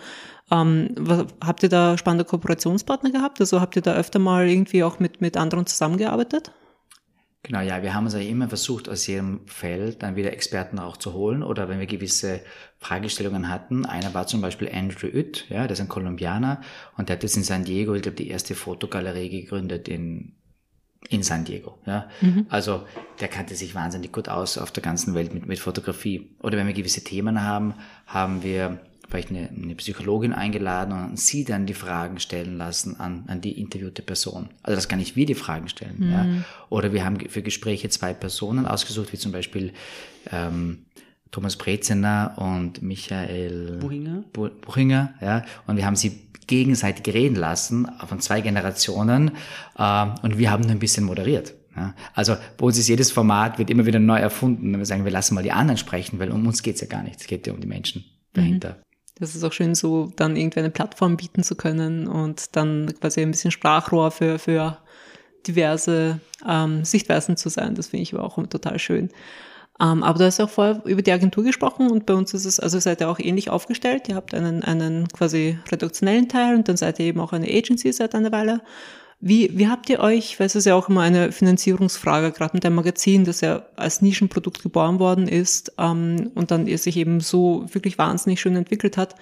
[0.49, 3.39] Ähm, was, habt ihr da spannende Kooperationspartner gehabt?
[3.39, 6.51] Also habt ihr da öfter mal irgendwie auch mit, mit anderen zusammengearbeitet?
[7.45, 10.95] Genau, ja, wir haben uns eigentlich immer versucht, aus jedem Feld dann wieder Experten auch
[10.95, 12.39] zu holen oder wenn wir gewisse
[12.79, 13.85] Fragestellungen hatten.
[13.85, 16.61] Einer war zum Beispiel Andrew Ütt, ja, der ist ein Kolumbianer
[16.97, 20.35] und der hat jetzt in San Diego, ich glaube, die erste Fotogalerie gegründet in
[21.09, 21.77] in San Diego.
[21.85, 22.09] Ja?
[22.21, 22.45] Mhm.
[22.49, 22.87] Also
[23.19, 26.35] der kannte sich wahnsinnig gut aus auf der ganzen Welt mit, mit Fotografie.
[26.41, 27.75] Oder wenn wir gewisse Themen haben,
[28.05, 28.79] haben wir
[29.13, 33.59] vielleicht eine, eine Psychologin eingeladen und sie dann die Fragen stellen lassen an, an die
[33.59, 34.49] interviewte Person.
[34.63, 35.97] Also das kann nicht wir die Fragen stellen.
[35.99, 36.11] Mhm.
[36.11, 36.25] Ja.
[36.69, 39.71] Oder wir haben für Gespräche zwei Personen ausgesucht, wie zum Beispiel
[40.31, 40.85] ähm,
[41.29, 44.23] Thomas Brezener und Michael Buchinger.
[44.33, 45.45] Buchinger, ja.
[45.67, 49.31] Und wir haben sie gegenseitig reden lassen von zwei Generationen
[49.77, 51.53] äh, und wir haben ein bisschen moderiert.
[51.75, 51.93] Ja.
[52.15, 54.73] Also bei uns ist jedes Format wird immer wieder neu erfunden.
[54.73, 57.03] Wenn wir sagen, wir lassen mal die anderen sprechen, weil um uns geht's ja gar
[57.03, 57.21] nicht.
[57.21, 58.69] Es geht ja um die Menschen dahinter.
[58.69, 58.92] Mhm.
[59.15, 63.21] Das ist auch schön, so dann irgendwie eine Plattform bieten zu können und dann quasi
[63.21, 64.77] ein bisschen Sprachrohr für, für
[65.45, 67.75] diverse ähm, Sichtweisen zu sein.
[67.75, 69.09] Das finde ich aber auch total schön.
[69.79, 72.59] Ähm, aber du hast auch vorher über die Agentur gesprochen und bei uns ist es,
[72.59, 74.07] also seid ihr auch ähnlich aufgestellt.
[74.07, 77.91] Ihr habt einen, einen quasi redaktionellen Teil und dann seid ihr eben auch eine Agency
[77.91, 78.61] seit einer Weile.
[79.25, 82.65] Wie, wie habt ihr euch, weil es ist ja auch immer eine Finanzierungsfrage, gerade mit
[82.65, 87.21] dem Magazin, das ja als Nischenprodukt geboren worden ist ähm, und dann ihr sich eben
[87.21, 89.15] so wirklich wahnsinnig schön entwickelt hat.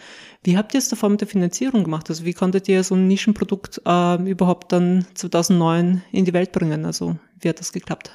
[0.44, 2.10] Wie habt ihr es davor mit der Finanzierung gemacht?
[2.10, 6.86] Also wie konntet ihr so ein Nischenprodukt äh, überhaupt dann 2009 in die Welt bringen?
[6.86, 8.12] Also wie hat das geklappt?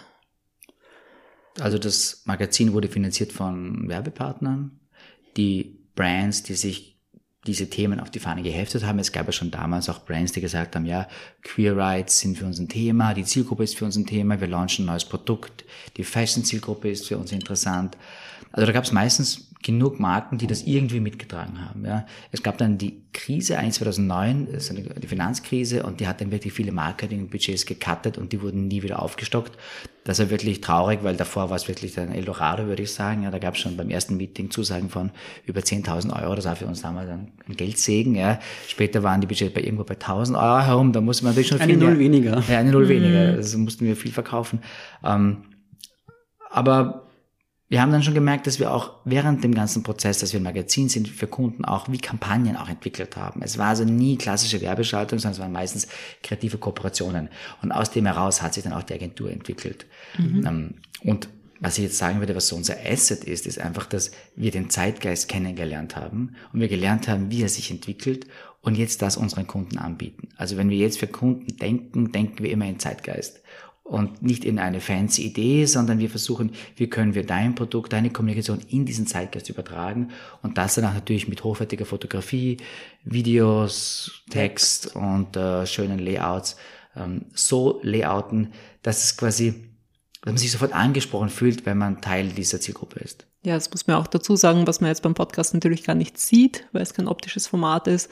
[1.60, 4.80] Also das Magazin wurde finanziert von Werbepartnern,
[5.36, 6.95] die Brands, die sich
[7.46, 8.98] diese Themen auf die Fahne geheftet haben.
[8.98, 11.08] Es gab ja schon damals auch Brands, die gesagt haben, ja,
[11.42, 14.48] Queer Rights sind für uns ein Thema, die Zielgruppe ist für uns ein Thema, wir
[14.48, 15.64] launchen ein neues Produkt,
[15.96, 17.96] die Fashion-Zielgruppe ist für uns interessant.
[18.52, 21.84] Also da gab es meistens genug Marken, die das irgendwie mitgetragen haben.
[21.84, 22.06] Ja.
[22.30, 26.30] Es gab dann die Krise 1 2009, das ist die Finanzkrise, und die hat dann
[26.30, 29.58] wirklich viele Marketingbudgets gecuttet und die wurden nie wieder aufgestockt.
[30.04, 33.24] Das war wirklich traurig, weil davor war es wirklich ein Eldorado, würde ich sagen.
[33.24, 35.10] Ja, da gab es schon beim ersten Meeting Zusagen von
[35.46, 36.36] über 10.000 Euro.
[36.36, 38.14] Das war für uns damals ein Geldsegen.
[38.14, 38.38] Ja.
[38.68, 40.92] Später waren die Budgets bei irgendwo bei 1.000 Euro herum.
[40.92, 42.42] Da musste man natürlich schon eine viel Null mehr, weniger.
[42.48, 42.88] Ja, eine Null mhm.
[42.88, 43.20] weniger.
[43.32, 44.60] Also mussten wir viel verkaufen.
[45.02, 45.38] Ähm,
[46.50, 47.05] aber
[47.68, 50.44] wir haben dann schon gemerkt, dass wir auch während dem ganzen Prozess, dass wir ein
[50.44, 53.42] Magazin sind, für Kunden auch wie Kampagnen auch entwickelt haben.
[53.42, 55.88] Es war also nie klassische Werbeschaltung, sondern es waren meistens
[56.22, 57.28] kreative Kooperationen.
[57.62, 59.86] Und aus dem heraus hat sich dann auch die Agentur entwickelt.
[60.16, 60.46] Mhm.
[60.46, 64.12] Ähm, und was ich jetzt sagen würde, was so unser Asset ist, ist einfach, dass
[64.36, 68.26] wir den Zeitgeist kennengelernt haben und wir gelernt haben, wie er sich entwickelt
[68.60, 70.28] und jetzt das unseren Kunden anbieten.
[70.36, 73.40] Also wenn wir jetzt für Kunden denken, denken wir immer in Zeitgeist
[73.88, 78.10] und nicht in eine fancy Idee, sondern wir versuchen, wie können wir dein Produkt, deine
[78.10, 80.10] Kommunikation in diesen Zeitgeist übertragen
[80.42, 82.56] und das danach natürlich mit hochwertiger Fotografie,
[83.04, 86.56] Videos, Text und äh, schönen Layouts
[86.96, 89.54] ähm, so layouten, dass es quasi,
[90.22, 93.26] dass man sich sofort angesprochen fühlt, wenn man Teil dieser Zielgruppe ist.
[93.44, 96.18] Ja, das muss man auch dazu sagen, was man jetzt beim Podcast natürlich gar nicht
[96.18, 98.10] sieht, weil es kein optisches Format ist.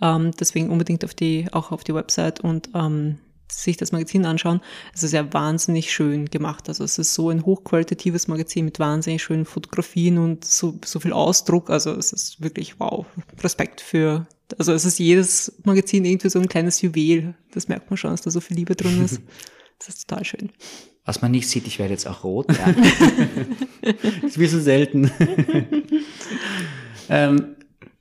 [0.00, 4.60] Ähm, deswegen unbedingt auf die, auch auf die Website und ähm, sich das Magazin anschauen,
[4.94, 6.68] es ist ja wahnsinnig schön gemacht.
[6.68, 11.12] Also es ist so ein hochqualitatives Magazin mit wahnsinnig schönen Fotografien und so, so viel
[11.12, 11.70] Ausdruck.
[11.70, 13.06] Also es ist wirklich wow.
[13.42, 14.26] Respekt für,
[14.58, 17.34] also es ist jedes Magazin irgendwie so ein kleines Juwel.
[17.52, 19.20] Das merkt man schon, dass da so viel Liebe drin ist.
[19.78, 20.50] Das ist total schön.
[21.04, 22.46] Was man nicht sieht, ich werde jetzt auch rot.
[22.48, 22.74] Ja.
[23.82, 25.10] das ist wie so selten.
[27.10, 27.56] ähm,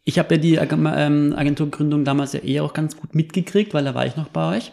[0.05, 3.93] ich habe ja die ähm, Agenturgründung damals ja eher auch ganz gut mitgekriegt, weil da
[3.93, 4.71] war ich noch bei euch.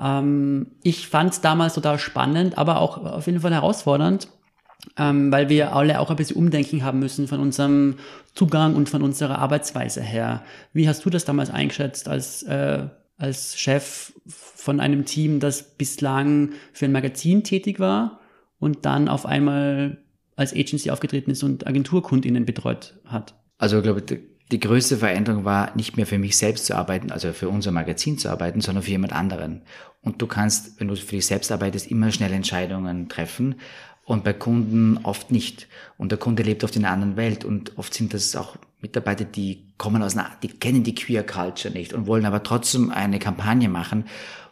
[0.00, 4.28] Ähm, ich fand es damals total spannend, aber auch auf jeden Fall herausfordernd,
[4.96, 7.96] ähm, weil wir alle auch ein bisschen umdenken haben müssen von unserem
[8.34, 10.42] Zugang und von unserer Arbeitsweise her.
[10.72, 12.86] Wie hast du das damals eingeschätzt als, äh,
[13.18, 18.20] als Chef von einem Team, das bislang für ein Magazin tätig war
[18.58, 19.98] und dann auf einmal
[20.36, 23.34] als Agency aufgetreten ist und Agenturkundinnen betreut hat?
[23.58, 24.02] Also ich glaube,
[24.50, 28.18] die größte Veränderung war, nicht mehr für mich selbst zu arbeiten, also für unser Magazin
[28.18, 29.62] zu arbeiten, sondern für jemand anderen.
[30.02, 33.56] Und du kannst, wenn du für dich selbst arbeitest, immer schnell Entscheidungen treffen
[34.04, 35.68] und bei Kunden oft nicht.
[35.98, 39.24] Und der Kunde lebt oft in einer anderen Welt und oft sind das auch Mitarbeiter,
[39.24, 43.18] die kommen aus einer, die kennen die Queer Culture nicht und wollen aber trotzdem eine
[43.18, 44.04] Kampagne machen.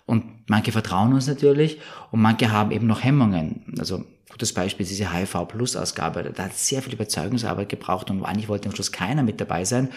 [0.07, 1.79] Und manche vertrauen uns natürlich
[2.13, 3.75] und manche haben eben noch Hemmungen.
[3.79, 4.05] Also
[4.39, 6.31] Gutes Beispiel ist diese HIV-Plus-Ausgabe.
[6.33, 9.89] Da hat sehr viel Überzeugungsarbeit gebraucht und eigentlich wollte am Schluss keiner mit dabei sein.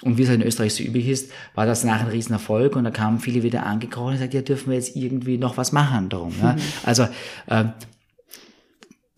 [0.00, 2.84] Und wie es halt in Österreich so üblich ist, war das nachher ein Riesenerfolg und
[2.84, 6.08] da kamen viele wieder angekrochen und gesagt, ja, dürfen wir jetzt irgendwie noch was machen
[6.08, 6.32] darum.
[6.40, 6.54] Ja?
[6.54, 6.60] Mhm.
[6.82, 7.08] Also
[7.48, 7.64] äh,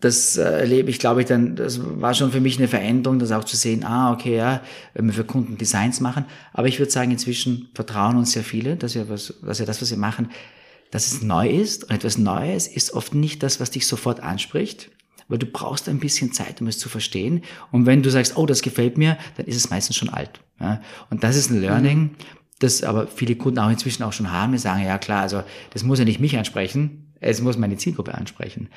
[0.01, 3.45] das erlebe ich, glaube ich, dann, das war schon für mich eine Veränderung, das auch
[3.45, 4.59] zu sehen, ah, okay, ja,
[4.95, 6.25] wenn wir für Kunden Designs machen.
[6.51, 9.81] Aber ich würde sagen, inzwischen vertrauen uns sehr viele, dass wir was, dass wir das,
[9.81, 10.29] was wir machen,
[10.93, 11.85] dass es neu ist.
[11.85, 14.91] Und etwas Neues ist oft nicht das, was dich sofort anspricht,
[15.27, 17.43] weil du brauchst ein bisschen Zeit, um es zu verstehen.
[17.71, 20.41] Und wenn du sagst, oh, das gefällt mir, dann ist es meistens schon alt.
[20.59, 20.81] Ja?
[21.09, 22.11] Und das ist ein Learning, mhm.
[22.59, 24.51] das aber viele Kunden auch inzwischen auch schon haben.
[24.51, 28.13] Die sagen, ja klar, also das muss ja nicht mich ansprechen, es muss meine Zielgruppe
[28.13, 28.69] ansprechen.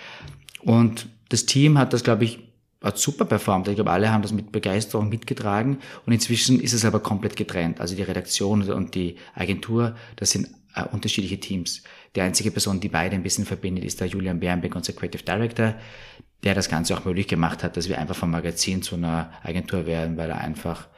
[0.62, 2.38] Und das Team hat das, glaube ich,
[2.82, 3.68] hat super performt.
[3.68, 5.78] Ich glaube, alle haben das mit Begeisterung mitgetragen.
[6.06, 7.80] Und inzwischen ist es aber komplett getrennt.
[7.80, 11.82] Also die Redaktion und die Agentur, das sind äh, unterschiedliche Teams.
[12.16, 15.74] Die einzige Person, die beide ein bisschen verbindet, ist der Julian Bernbeck, unser Creative Director,
[16.44, 19.86] der das Ganze auch möglich gemacht hat, dass wir einfach vom Magazin zu einer Agentur
[19.86, 20.88] werden, weil er einfach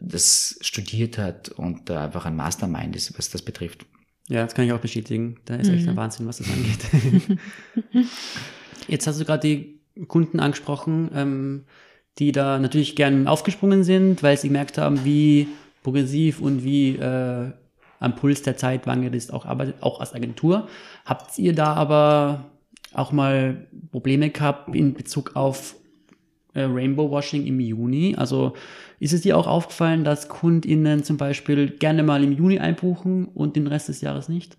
[0.00, 3.86] das studiert hat und da einfach ein Mastermind ist, was das betrifft.
[4.28, 5.36] Ja, das kann ich auch bestätigen.
[5.44, 5.74] Da ist mhm.
[5.76, 7.38] echt ein Wahnsinn, was das angeht.
[8.88, 11.64] Jetzt hast du gerade die Kunden angesprochen, ähm,
[12.18, 15.46] die da natürlich gern aufgesprungen sind, weil sie gemerkt haben, wie
[15.84, 17.52] progressiv und wie äh,
[17.98, 20.68] am Puls der Zeit Wangert ist, auch, arbeitet, auch als Agentur.
[21.04, 22.44] Habt ihr da aber
[22.92, 25.76] auch mal Probleme gehabt in Bezug auf
[26.54, 28.14] äh, Rainbow Washing im Juni?
[28.16, 28.54] Also
[28.98, 33.56] ist es dir auch aufgefallen, dass KundInnen zum Beispiel gerne mal im Juni einbuchen und
[33.56, 34.56] den Rest des Jahres nicht?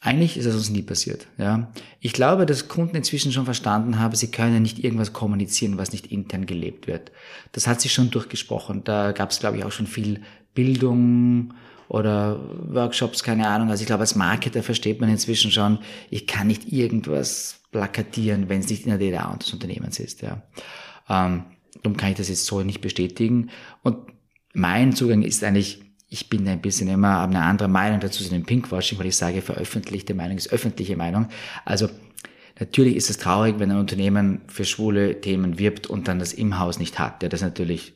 [0.00, 1.26] Eigentlich ist es uns nie passiert.
[1.36, 1.72] Ja.
[1.98, 6.06] Ich glaube, dass Kunden inzwischen schon verstanden haben, sie können nicht irgendwas kommunizieren, was nicht
[6.06, 7.10] intern gelebt wird.
[7.50, 8.84] Das hat sich schon durchgesprochen.
[8.84, 10.20] Da gab es, glaube ich, auch schon viel
[10.56, 11.54] Bildung
[11.88, 13.70] oder Workshops, keine Ahnung.
[13.70, 15.78] Also ich glaube, als Marketer versteht man inzwischen schon,
[16.10, 20.22] ich kann nicht irgendwas plakatieren, wenn es nicht in der DNA des Unternehmens ist.
[20.22, 20.42] Ja.
[21.08, 21.44] Ähm,
[21.82, 23.50] darum kann ich das jetzt so nicht bestätigen.
[23.82, 23.98] Und
[24.52, 28.44] mein Zugang ist eigentlich, ich bin ein bisschen immer eine andere Meinung dazu zu dem
[28.44, 31.28] Pinkwashing, weil ich sage, veröffentlichte Meinung ist öffentliche Meinung.
[31.64, 31.88] Also
[32.58, 36.58] natürlich ist es traurig, wenn ein Unternehmen für schwule Themen wirbt und dann das im
[36.58, 37.22] Haus nicht hat.
[37.22, 37.94] Ja, das ist natürlich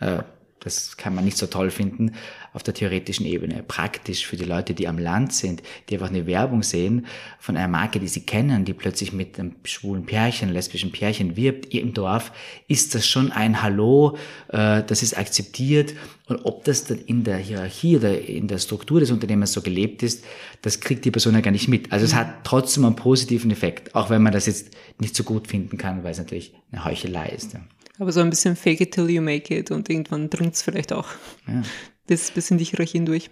[0.00, 0.22] äh,
[0.60, 2.12] das kann man nicht so toll finden
[2.54, 3.62] auf der theoretischen Ebene.
[3.62, 7.06] Praktisch für die Leute, die am Land sind, die einfach eine Werbung sehen
[7.38, 11.74] von einer Marke, die sie kennen, die plötzlich mit einem schwulen Pärchen, lesbischen Pärchen wirbt
[11.74, 12.32] im Dorf,
[12.66, 14.16] ist das schon ein Hallo,
[14.48, 15.94] äh, das ist akzeptiert.
[16.26, 20.02] Und ob das dann in der Hierarchie oder in der Struktur des Unternehmens so gelebt
[20.02, 20.24] ist,
[20.62, 21.92] das kriegt die Person ja gar nicht mit.
[21.92, 25.48] Also es hat trotzdem einen positiven Effekt, auch wenn man das jetzt nicht so gut
[25.48, 27.52] finden kann, weil es natürlich eine Heuchelei ist.
[27.52, 27.60] Ja.
[27.98, 30.92] Aber so ein bisschen fake it till you make it und irgendwann dringt es vielleicht
[30.92, 31.08] auch
[31.46, 31.62] ja.
[32.06, 33.30] bis, bis in die Hierarchie hindurch.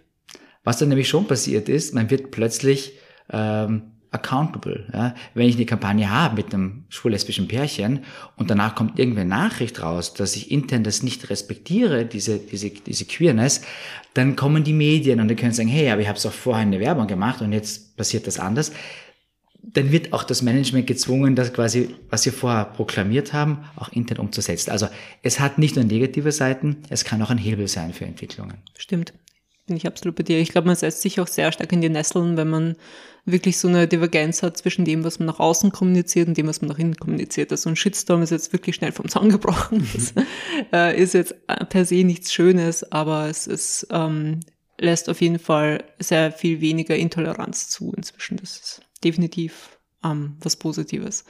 [0.65, 2.93] Was dann nämlich schon passiert ist, man wird plötzlich
[3.31, 4.87] ähm, accountable.
[4.93, 5.15] Ja?
[5.35, 8.05] Wenn ich eine Kampagne habe mit einem schwul-lesbischen Pärchen
[8.37, 13.05] und danach kommt irgendeine Nachricht raus, dass ich intern das nicht respektiere, diese, diese, diese
[13.07, 13.63] Queerness,
[14.15, 16.63] dann kommen die Medien und die können sagen, hey, aber ich habe es auch vorher
[16.63, 18.73] eine Werbung gemacht und jetzt passiert das anders
[19.63, 24.19] dann wird auch das Management gezwungen, das quasi, was sie vorher proklamiert haben, auch intern
[24.19, 24.71] umzusetzen.
[24.71, 24.89] Also
[25.23, 28.59] es hat nicht nur negative Seiten, es kann auch ein Hebel sein für Entwicklungen.
[28.77, 29.13] Stimmt.
[29.67, 30.41] Bin ich absolut bei dir.
[30.41, 32.77] Ich glaube, man setzt sich auch sehr stark in die Nesseln, wenn man
[33.25, 36.61] wirklich so eine Divergenz hat zwischen dem, was man nach außen kommuniziert und dem, was
[36.61, 37.53] man nach innen kommuniziert.
[37.53, 39.89] Also ein Shitstorm ist jetzt wirklich schnell vom Zaun gebrochen.
[39.95, 40.15] Das
[40.73, 41.37] äh, ist jetzt
[41.69, 44.41] per se nichts Schönes, aber es ist, ähm,
[44.79, 48.39] lässt auf jeden Fall sehr viel weniger Intoleranz zu inzwischen.
[48.39, 51.25] Das ist definitiv ähm, was Positives.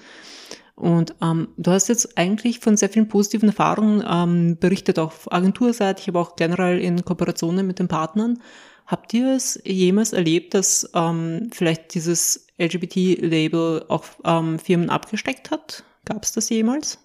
[0.74, 5.32] Und ähm, du hast jetzt eigentlich von sehr vielen positiven Erfahrungen ähm, berichtet, auch auf
[5.32, 8.42] Agenturseite, habe auch generell in Kooperationen mit den Partnern.
[8.86, 15.84] Habt ihr es jemals erlebt, dass ähm, vielleicht dieses LGBT-Label auch ähm, Firmen abgesteckt hat?
[16.04, 16.98] Gab es das jemals?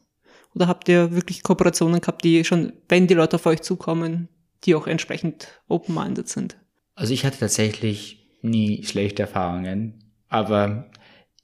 [0.55, 4.27] Oder habt ihr wirklich Kooperationen gehabt, die schon, wenn die Leute auf euch zukommen,
[4.63, 6.57] die auch entsprechend open-minded sind?
[6.95, 10.89] Also ich hatte tatsächlich nie schlechte Erfahrungen aber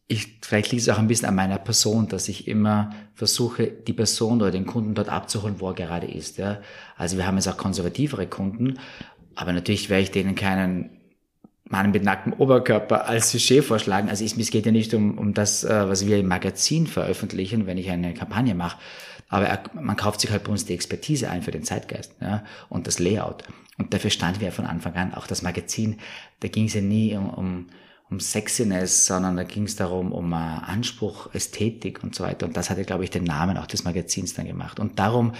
[0.08, 3.94] ich, vielleicht liegt es auch ein bisschen an meiner Person, dass ich immer versuche, die
[3.94, 6.38] Person oder den Kunden dort abzuholen, wo er gerade ist.
[6.38, 6.62] Ja.
[6.98, 8.80] Also wir haben jetzt auch konservativere Kunden,
[9.36, 10.90] aber natürlich werde ich denen keinen
[11.66, 14.10] Mann mit nacktem Oberkörper als Sujet vorschlagen.
[14.10, 17.78] Also es geht ja nicht um, um das, äh, was wir im Magazin veröffentlichen, wenn
[17.78, 18.78] ich eine Kampagne mache.
[19.30, 22.44] Aber er, man kauft sich halt bei uns die Expertise ein für den Zeitgeist ja,
[22.70, 23.44] und das Layout.
[23.80, 25.14] Und dafür standen wir von Anfang an.
[25.16, 26.00] Auch das Magazin,
[26.42, 27.68] da ging es ja nie um, um
[28.14, 32.46] um Sexiness, sondern da ging es darum, um uh, Anspruch, Ästhetik und so weiter.
[32.46, 34.80] Und das hatte, glaube ich, den Namen auch des Magazins dann gemacht.
[34.80, 35.34] Und darum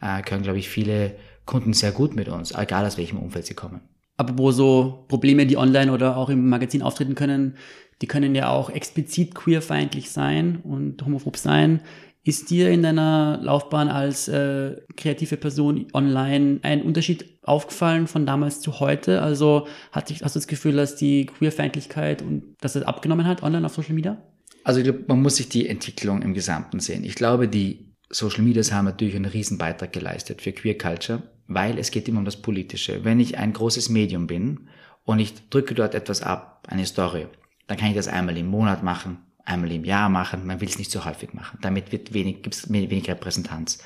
[0.00, 3.54] äh, können, glaube ich, viele Kunden sehr gut mit uns, egal aus welchem Umfeld sie
[3.54, 3.80] kommen.
[4.16, 7.56] Aber wo so Probleme, die online oder auch im Magazin auftreten können,
[8.00, 11.80] die können ja auch explizit queerfeindlich sein und homophob sein.
[12.22, 18.60] Ist dir in deiner Laufbahn als äh, kreative Person online ein Unterschied aufgefallen von damals
[18.60, 19.22] zu heute?
[19.22, 23.74] Also hast du das Gefühl, dass die Queerfeindlichkeit und dass es abgenommen hat online auf
[23.74, 24.22] Social Media?
[24.64, 27.04] Also ich glaube, man muss sich die Entwicklung im Gesamten sehen.
[27.04, 31.78] Ich glaube, die Social Medias haben natürlich einen riesen Beitrag geleistet für Queer Culture, weil
[31.78, 33.02] es geht immer um das Politische.
[33.02, 34.68] Wenn ich ein großes Medium bin
[35.04, 37.28] und ich drücke dort etwas ab, eine Story,
[37.66, 39.18] dann kann ich das einmal im Monat machen,
[39.50, 40.46] einmal im Jahr machen.
[40.46, 41.58] Man will es nicht so häufig machen.
[41.62, 43.78] Damit wird wenig, gibt es wenig Repräsentanz.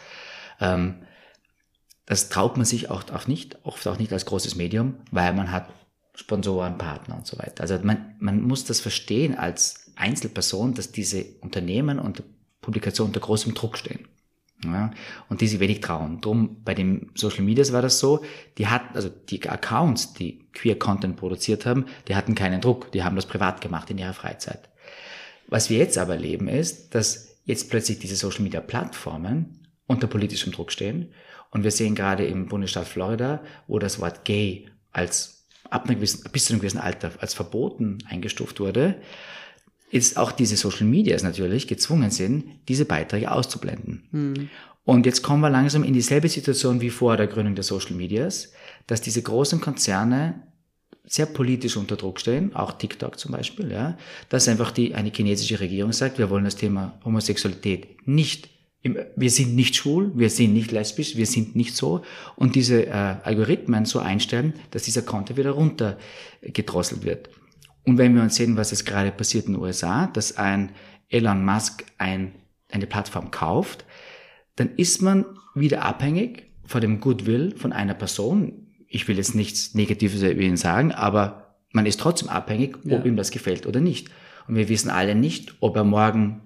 [0.61, 1.03] Ähm,
[2.07, 5.51] das traut man sich auch, auch nicht, oft auch nicht als großes Medium, weil man
[5.51, 5.69] hat
[6.15, 7.63] Sponsoren, Partner und so weiter.
[7.63, 12.23] Also man, man muss das verstehen als Einzelperson, dass diese Unternehmen und
[12.61, 14.07] Publikationen unter großem Druck stehen.
[14.65, 14.93] Ja,
[15.29, 16.21] und die sich wenig trauen.
[16.23, 18.25] Drum bei den Social Medias war das so,
[18.57, 23.03] die hatten, also die Accounts, die Queer Content produziert haben, die hatten keinen Druck, die
[23.03, 24.71] haben das privat gemacht in ihrer Freizeit.
[25.49, 30.53] Was wir jetzt aber erleben ist, dass jetzt plötzlich diese Social Media Plattformen unter politischem
[30.53, 31.13] Druck stehen.
[31.51, 36.29] Und wir sehen gerade im Bundesstaat Florida, wo das Wort gay als ab einem gewissen,
[36.33, 38.97] bis zu einem gewissen Alter als verboten eingestuft wurde,
[39.91, 44.09] ist auch diese Social Medias natürlich gezwungen sind, diese Beiträge auszublenden.
[44.11, 44.51] Mhm.
[44.85, 48.53] Und jetzt kommen wir langsam in dieselbe Situation wie vor der Gründung der Social Medias,
[48.87, 50.43] dass diese großen Konzerne
[51.07, 53.97] sehr politisch unter Druck stehen, auch TikTok zum Beispiel, ja,
[54.31, 58.49] dass einfach die, eine chinesische Regierung sagt, wir wollen das Thema Homosexualität nicht,
[58.81, 62.03] im, wir sind nicht schwul, wir sind nicht lesbisch, wir sind nicht so
[62.37, 67.29] und diese äh, Algorithmen so einstellen, dass dieser Content wieder runtergedrosselt wird.
[67.85, 70.73] Und wenn wir uns sehen, was jetzt gerade passiert in den USA, dass ein
[71.11, 72.35] Elon Musk ein,
[72.71, 73.85] eine Plattform kauft,
[74.57, 78.64] dann ist man wieder abhängig von dem Goodwill von einer Person.
[78.95, 83.05] Ich will jetzt nichts Negatives über ihn sagen, aber man ist trotzdem abhängig, ob ja.
[83.05, 84.09] ihm das gefällt oder nicht.
[84.47, 86.41] Und wir wissen alle nicht, ob er morgen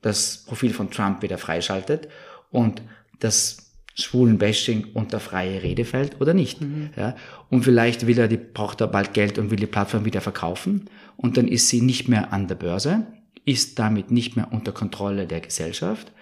[0.00, 2.08] das Profil von Trump wieder freischaltet
[2.50, 2.80] und
[3.18, 6.62] das schwulen Bashing unter freie Rede fällt oder nicht.
[6.62, 6.90] Mhm.
[6.96, 7.14] Ja,
[7.50, 10.88] und vielleicht will er die, braucht er bald Geld und will die Plattform wieder verkaufen
[11.18, 13.06] und dann ist sie nicht mehr an der Börse,
[13.44, 16.12] ist damit nicht mehr unter Kontrolle der Gesellschaft.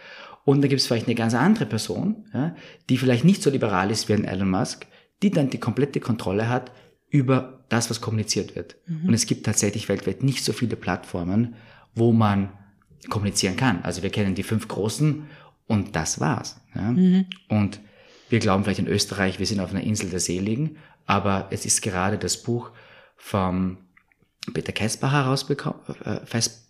[0.44, 2.56] Und dann gibt es vielleicht eine ganz andere Person, ja,
[2.88, 4.86] die vielleicht nicht so liberal ist wie ein Elon Musk,
[5.22, 6.72] die dann die komplette Kontrolle hat
[7.08, 8.76] über das, was kommuniziert wird.
[8.86, 9.08] Mhm.
[9.08, 11.54] Und es gibt tatsächlich weltweit nicht so viele Plattformen,
[11.94, 12.50] wo man
[13.08, 13.82] kommunizieren kann.
[13.82, 15.24] Also wir kennen die fünf großen
[15.66, 16.60] und das war's.
[16.74, 16.90] Ja?
[16.90, 17.26] Mhm.
[17.48, 17.80] Und
[18.28, 21.82] wir glauben vielleicht in Österreich, wir sind auf einer Insel der Seligen, aber es ist
[21.82, 22.70] gerade das Buch
[23.16, 23.78] vom
[24.52, 26.20] Peter Kessbacher rausgekommen, äh,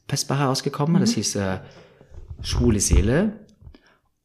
[0.09, 1.01] Festbacher rausgekommen, mhm.
[1.01, 1.59] das hieß äh,
[2.43, 3.41] Schwule Seele.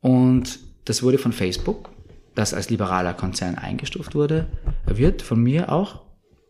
[0.01, 1.91] Und das wurde von Facebook,
[2.35, 4.47] das als liberaler Konzern eingestuft wurde,
[4.85, 6.01] wird von mir auch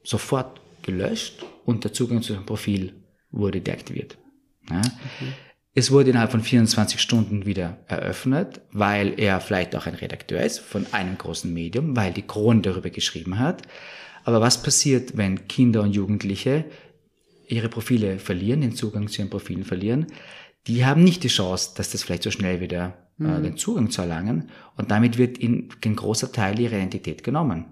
[0.03, 2.93] sofort gelöscht und der Zugang zu dem Profil
[3.31, 4.17] wurde deaktiviert.
[4.69, 4.79] Ja?
[4.79, 5.33] Okay.
[5.75, 10.59] Es wurde innerhalb von 24 Stunden wieder eröffnet, weil er vielleicht auch ein Redakteur ist
[10.59, 13.61] von einem großen Medium, weil die Krone darüber geschrieben hat.
[14.23, 16.65] Aber was passiert, wenn Kinder und Jugendliche
[17.47, 20.07] ihre Profile verlieren, den Zugang zu ihren Profilen verlieren?
[20.67, 23.43] Die haben nicht die Chance, dass das vielleicht so schnell wieder mhm.
[23.43, 24.49] den Zugang zu erlangen.
[24.75, 27.65] Und damit wird ihnen ein großer Teil ihrer Identität genommen.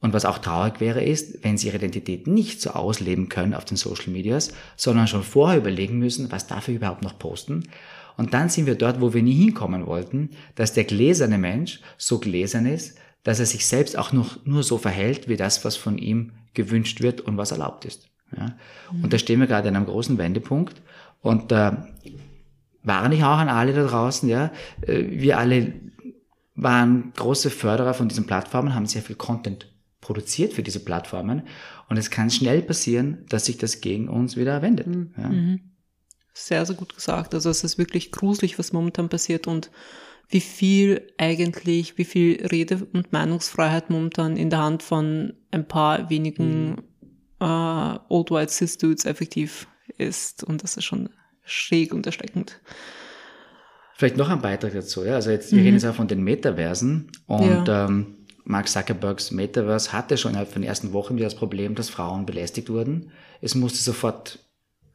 [0.00, 3.64] Und was auch traurig wäre, ist, wenn sie ihre Identität nicht so ausleben können auf
[3.64, 7.64] den Social Medias, sondern schon vorher überlegen müssen, was darf ich überhaupt noch posten.
[8.16, 12.18] Und dann sind wir dort, wo wir nie hinkommen wollten, dass der gläserne Mensch so
[12.18, 15.98] gläsern ist, dass er sich selbst auch noch nur so verhält, wie das, was von
[15.98, 18.08] ihm gewünscht wird und was erlaubt ist.
[18.36, 18.56] Ja?
[18.92, 19.04] Mhm.
[19.04, 20.80] Und da stehen wir gerade an einem großen Wendepunkt.
[21.20, 21.72] Und äh,
[22.82, 25.72] warne ich auch an alle da draußen, ja, äh, wir alle
[26.54, 31.42] waren große Förderer von diesen Plattformen, haben sehr viel Content produziert für diese Plattformen.
[31.88, 34.86] Und es kann schnell passieren, dass sich das gegen uns wieder wendet.
[34.86, 35.14] Mhm.
[35.16, 35.28] Ja.
[35.28, 35.60] Mhm.
[36.34, 37.34] Sehr, sehr gut gesagt.
[37.34, 39.70] Also es ist wirklich gruselig, was momentan passiert und
[40.28, 46.10] wie viel eigentlich, wie viel Rede- und Meinungsfreiheit momentan in der Hand von ein paar
[46.10, 46.76] wenigen mhm.
[47.40, 50.44] äh, Old White Cis Dudes effektiv ist.
[50.44, 51.08] Und das ist schon
[51.48, 52.60] schräg und erschreckend.
[53.94, 55.04] Vielleicht noch ein Beitrag dazu.
[55.04, 55.14] Ja?
[55.14, 55.64] Also jetzt, wir mhm.
[55.64, 57.86] reden jetzt auch von den Metaversen und ja.
[57.86, 61.90] ähm, Mark Zuckerbergs Metaverse hatte schon innerhalb von den ersten Wochen wieder das Problem, dass
[61.90, 63.10] Frauen belästigt wurden.
[63.42, 64.38] Es musste sofort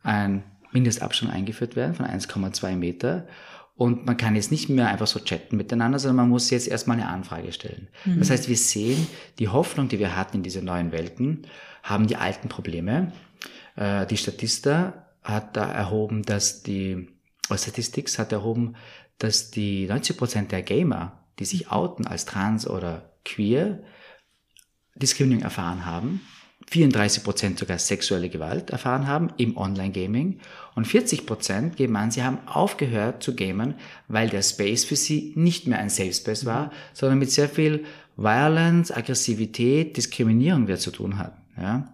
[0.02, 3.28] ein Mindestabstand eingeführt werden von 1,2 Meter.
[3.76, 6.98] Und man kann jetzt nicht mehr einfach so chatten miteinander, sondern man muss jetzt erstmal
[6.98, 7.90] eine Anfrage stellen.
[8.06, 8.20] Mhm.
[8.20, 9.08] Das heißt, wir sehen,
[9.40, 11.46] die Hoffnung, die wir hatten in diese neuen Welten,
[11.82, 13.12] haben die alten Probleme.
[13.76, 17.10] Äh, die Statista hat da erhoben, dass die,
[17.50, 18.76] oder Statistics hat erhoben,
[19.18, 23.84] dass die 90 Prozent der Gamer, die sich outen als trans oder queer
[24.96, 26.22] Diskriminierung erfahren haben,
[26.70, 30.40] 34 Prozent sogar sexuelle Gewalt erfahren haben im Online-Gaming
[30.76, 33.76] und 40 Prozent geben an, sie haben aufgehört zu gamen,
[34.08, 37.86] weil der Space für sie nicht mehr ein Safe Space war, sondern mit sehr viel
[38.16, 41.36] Violence, Aggressivität, Diskriminierung wieder zu tun hat.
[41.58, 41.94] Ja?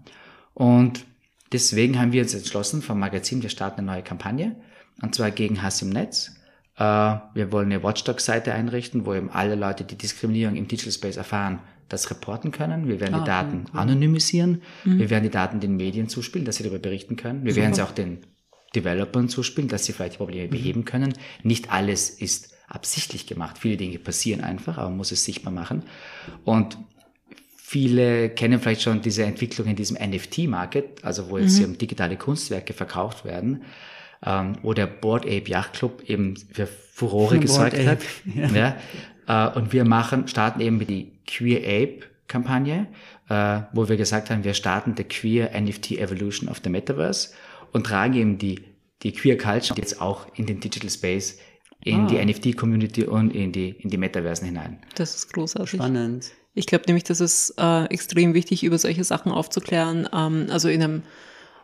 [0.53, 1.05] Und
[1.52, 4.56] deswegen haben wir uns entschlossen vom Magazin, wir starten eine neue Kampagne
[5.02, 6.32] und zwar gegen Hass im Netz.
[6.78, 11.18] Äh, wir wollen eine Watchdog-Seite einrichten, wo eben alle Leute, die Diskriminierung im Digital Space
[11.18, 12.88] erfahren, das reporten können.
[12.88, 13.80] Wir werden Ah, die Daten cool.
[13.80, 14.62] anonymisieren.
[14.84, 17.43] Wir werden die Daten den Medien zuspielen, dass sie darüber berichten können.
[17.45, 18.20] Wir werden sie auch den
[18.76, 21.14] Developern zuspielen, dass sie vielleicht Probleme beheben können.
[21.41, 23.58] Nicht alles ist absichtlich gemacht.
[23.58, 25.82] Viele Dinge passieren einfach, aber man muss es sichtbar machen.
[26.45, 26.78] Und
[27.70, 32.74] viele kennen vielleicht schon diese Entwicklung in diesem NFT-Market, also wo jetzt eben digitale Kunstwerke
[32.74, 33.61] verkauft werden,
[34.26, 38.55] ähm, wo der Board Ape Yacht Club eben für Furore Bored gesorgt Ape, hat.
[38.55, 38.76] Ja.
[39.28, 42.88] Äh, und wir machen, starten eben mit die Queer Ape Kampagne,
[43.30, 47.36] äh, wo wir gesagt haben, wir starten the Queer NFT Evolution of the Metaverse
[47.72, 48.63] und tragen eben die,
[49.03, 51.38] die Queer Culture jetzt auch in den Digital Space,
[51.84, 52.07] in Ah.
[52.07, 54.80] die NFT Community und in die, in die Metaversen hinein.
[54.95, 55.80] Das ist großartig.
[55.80, 56.32] Spannend.
[56.54, 60.10] Ich glaube nämlich, das ist äh, extrem wichtig, über solche Sachen aufzuklären.
[60.14, 61.04] Ähm, also in einem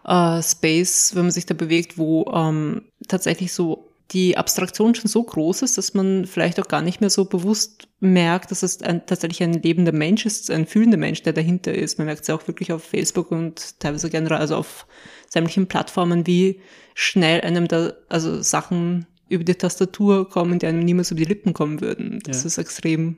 [0.06, 5.24] äh, Space, wenn man sich da bewegt, wo ähm, tatsächlich so die Abstraktion schon so
[5.24, 9.04] groß ist, dass man vielleicht auch gar nicht mehr so bewusst merkt, dass es ein,
[9.06, 11.98] tatsächlich ein lebender Mensch ist, ein fühlender Mensch, der dahinter ist.
[11.98, 14.86] Man merkt es ja auch wirklich auf Facebook und teilweise generell, also auf
[15.28, 16.62] sämtlichen Plattformen, wie
[16.94, 21.54] schnell einem da, also Sachen über die Tastatur kommen, die einem niemals über die Lippen
[21.54, 22.20] kommen würden.
[22.26, 22.48] Das Ja.
[22.48, 23.18] ist extrem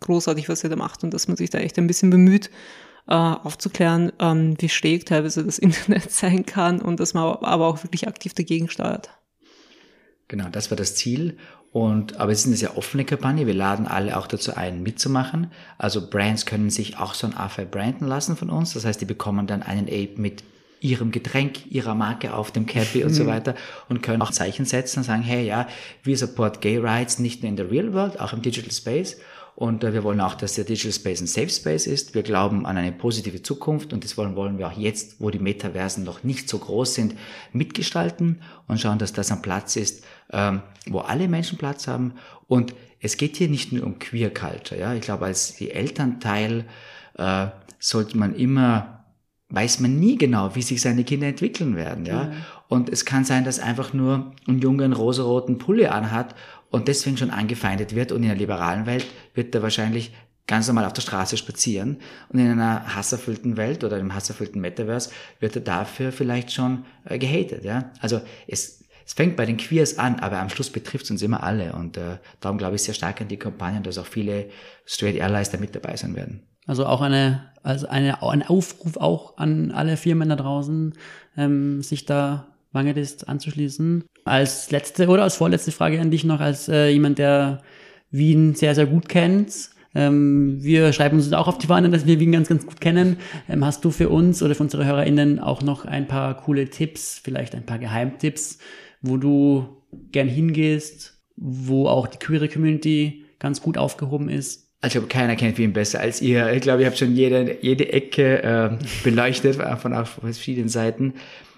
[0.00, 2.50] großartig, was ihr da macht und dass man sich da echt ein bisschen bemüht,
[3.08, 7.82] äh, aufzuklären, ähm, wie schräg teilweise das Internet sein kann und dass man aber auch
[7.84, 9.10] wirklich aktiv dagegen steuert.
[10.28, 11.38] Genau, das war das Ziel.
[11.70, 13.46] Und, aber es ist eine sehr offene Kampagne.
[13.46, 15.50] Wir laden alle auch dazu ein, mitzumachen.
[15.76, 18.72] Also Brands können sich auch so ein AFI branden lassen von uns.
[18.72, 20.42] Das heißt, die bekommen dann einen Ape mit
[20.80, 23.54] ihrem Getränk, ihrer Marke auf dem Cappy und so weiter
[23.88, 25.66] und können auch Zeichen setzen und sagen, hey, ja,
[26.04, 29.18] wir support Gay Rights nicht nur in der Real World, auch im Digital Space.
[29.58, 32.14] Und äh, wir wollen auch, dass der Digital Space ein Safe Space ist.
[32.14, 35.40] Wir glauben an eine positive Zukunft und das wollen, wollen wir auch jetzt, wo die
[35.40, 37.16] Metaversen noch nicht so groß sind,
[37.52, 42.14] mitgestalten und schauen, dass das ein Platz ist, ähm, wo alle Menschen Platz haben.
[42.46, 44.80] Und es geht hier nicht nur um Queer Culture.
[44.80, 44.94] Ja?
[44.94, 46.64] Ich glaube, als die Elternteil
[47.16, 47.48] äh,
[47.80, 48.94] sollte man immer
[49.50, 52.32] weiß man nie genau, wie sich seine Kinder entwickeln werden, ja.
[52.68, 56.34] Und es kann sein, dass einfach nur ein Junge einen rosaroten Pulli anhat
[56.70, 60.12] und deswegen schon angefeindet wird und in der liberalen Welt wird er wahrscheinlich
[60.46, 61.98] ganz normal auf der Straße spazieren
[62.30, 65.10] und in einer hasserfüllten Welt oder einem hasserfüllten Metaverse
[65.40, 67.92] wird er dafür vielleicht schon äh, gehatet, ja.
[68.00, 71.42] Also es, es fängt bei den Queers an, aber am Schluss betrifft es uns immer
[71.42, 74.48] alle und äh, darum glaube ich sehr stark an die Kampagne, dass auch viele
[74.86, 76.42] Straight Allies da mit dabei sein werden.
[76.66, 80.94] Also auch eine, also eine, ein Aufruf auch an alle Firmen da draußen,
[81.36, 84.04] ähm, sich da Wangerist anzuschließen.
[84.28, 87.62] Als letzte oder als vorletzte Frage an dich noch, als äh, jemand, der
[88.10, 89.70] Wien sehr, sehr gut kennt.
[89.94, 93.16] Ähm, wir schreiben uns auch auf die Fahne, dass wir Wien ganz, ganz gut kennen.
[93.48, 97.20] Ähm, hast du für uns oder für unsere HörerInnen auch noch ein paar coole Tipps,
[97.22, 98.58] vielleicht ein paar Geheimtipps,
[99.02, 104.68] wo du gern hingehst, wo auch die queere Community ganz gut aufgehoben ist?
[104.80, 106.52] Also ich glaube, keiner kennt Wien besser als ihr.
[106.52, 108.70] Ich glaube, ich habe schon jede, jede Ecke äh,
[109.02, 111.14] beleuchtet von, von verschiedenen Seiten.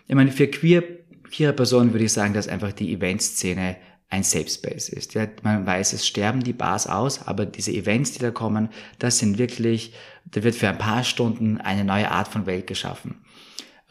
[0.09, 0.83] Ich meine, für queer,
[1.31, 3.77] queere Personen würde ich sagen, dass einfach die Eventszene
[4.11, 5.15] ein Safe Space ist.
[5.15, 8.69] Ja, man weiß, es sterben die Bars aus, aber diese Events, die da kommen,
[8.99, 13.23] das sind wirklich, da wird für ein paar Stunden eine neue Art von Welt geschaffen.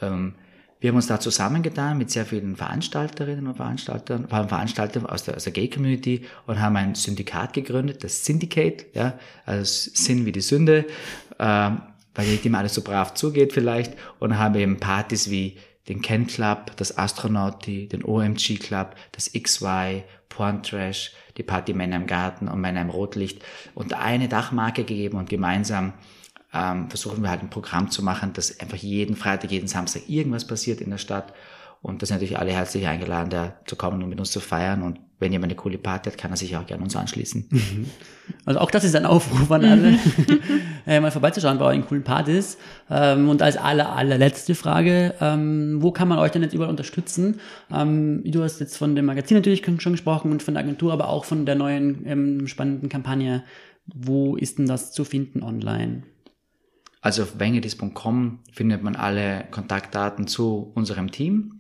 [0.02, 0.36] Ähm,
[0.82, 5.24] wir haben uns da zusammengetan mit sehr vielen Veranstalterinnen und Veranstaltern, vor allem Veranstaltern aus
[5.24, 10.32] der, aus der Gay-Community und haben ein Syndikat gegründet, das Syndicate, ja, also Sinn wie
[10.32, 10.86] die Sünde,
[11.38, 11.82] ähm,
[12.16, 15.58] weil nicht immer alles so brav zugeht vielleicht und haben eben Partys wie
[15.90, 21.98] den Ken Club, das Astronauti, den OMG Club, das XY, Porn Trash, die Party Männer
[21.98, 25.94] im Garten und Männer im Rotlicht unter eine Dachmarke gegeben und gemeinsam
[26.54, 30.48] ähm, versuchen wir halt ein Programm zu machen, dass einfach jeden Freitag, jeden Samstag irgendwas
[30.48, 31.34] passiert in der Stadt.
[31.82, 34.84] Und das sind natürlich alle herzlich eingeladen, da zu kommen und mit uns zu feiern.
[34.84, 37.48] Und wenn jemand eine coole Party hat, kann er sich auch gerne uns anschließen.
[38.46, 39.98] Also auch das ist ein Aufruf an alle,
[40.88, 42.58] äh, mal vorbeizuschauen bei euren coolen Partys.
[42.90, 47.40] Ähm, und als aller, allerletzte Frage, ähm, wo kann man euch denn jetzt überall unterstützen?
[47.74, 51.10] Ähm, du hast jetzt von dem Magazin natürlich schon gesprochen und von der Agentur, aber
[51.10, 53.44] auch von der neuen spannenden Kampagne.
[53.88, 56.04] Wo ist denn das zu finden online?
[57.02, 61.59] Also auf wengedis.com findet man alle Kontaktdaten zu unserem Team.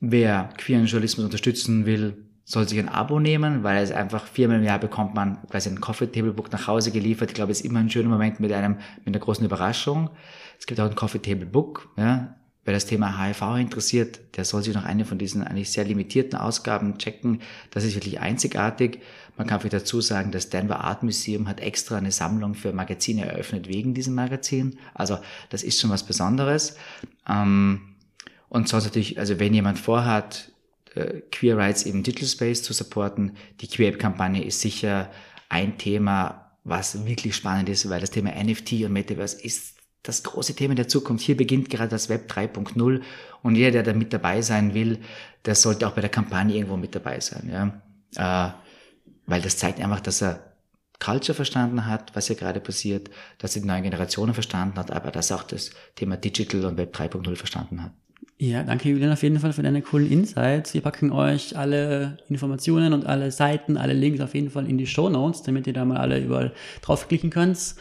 [0.00, 4.62] Wer queeren Journalismus unterstützen will, soll sich ein Abo nehmen, weil es einfach viermal im
[4.62, 7.30] Jahr bekommt man quasi ein Coffee Table Book nach Hause geliefert.
[7.30, 10.10] Ich glaube, es ist immer ein schöner Moment mit einem, mit einer großen Überraschung.
[10.58, 12.36] Es gibt auch ein Coffee Table Book, ja.
[12.64, 16.36] Wer das Thema HIV interessiert, der soll sich noch eine von diesen eigentlich sehr limitierten
[16.36, 17.40] Ausgaben checken.
[17.70, 19.02] Das ist wirklich einzigartig.
[19.36, 23.24] Man kann vielleicht dazu sagen, das Denver Art Museum hat extra eine Sammlung für Magazine
[23.24, 24.80] eröffnet wegen diesem Magazin.
[24.94, 25.18] Also
[25.48, 26.76] das ist schon was Besonderes.
[27.28, 27.95] Ähm,
[28.48, 30.52] und sonst natürlich, also wenn jemand vorhat,
[30.94, 35.10] äh, Queer Rights im Digital Space zu supporten, die Queer Ape Kampagne ist sicher
[35.48, 40.54] ein Thema, was wirklich spannend ist, weil das Thema NFT und Metaverse ist das große
[40.54, 41.24] Thema der Zukunft.
[41.24, 43.02] Hier beginnt gerade das Web 3.0
[43.42, 44.98] und jeder, der da mit dabei sein will,
[45.44, 47.50] der sollte auch bei der Kampagne irgendwo mit dabei sein.
[48.16, 48.48] Ja?
[48.48, 48.52] Äh,
[49.26, 50.54] weil das zeigt einfach, dass er
[50.98, 55.10] Culture verstanden hat, was hier gerade passiert, dass er die neuen Generationen verstanden hat, aber
[55.10, 57.92] dass er auch das Thema Digital und Web 3.0 verstanden hat.
[58.38, 60.74] Ja, danke Julian auf jeden Fall für deine coolen Insights.
[60.74, 64.86] Wir packen euch alle Informationen und alle Seiten, alle Links auf jeden Fall in die
[64.86, 66.52] Show Notes, damit ihr da mal alle überall
[66.82, 67.76] draufklicken könnt.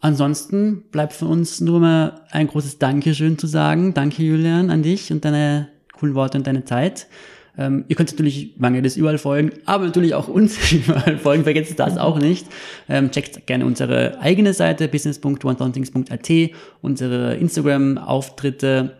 [0.00, 3.94] Ansonsten bleibt für uns nur mal ein großes Dankeschön zu sagen.
[3.94, 7.06] Danke Julian an dich und deine coolen Worte und deine Zeit.
[7.56, 11.44] Ähm, ihr könnt natürlich das überall folgen, aber natürlich auch uns überall folgen.
[11.44, 12.46] Vergesst das auch nicht.
[12.90, 16.30] Ähm, checkt gerne unsere eigene Seite business.onething's.at,
[16.82, 18.92] unsere Instagram-Auftritte,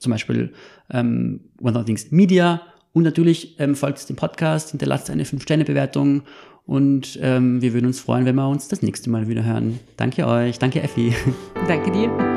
[0.00, 0.52] zum Beispiel
[0.90, 6.22] ähm, One Things Media und natürlich ähm, folgt dem Podcast, hinterlasst eine 5-Sterne-Bewertung
[6.66, 9.78] und ähm, wir würden uns freuen, wenn wir uns das nächste Mal wieder hören.
[9.96, 11.14] Danke euch, danke Effi.
[11.68, 12.29] Danke dir.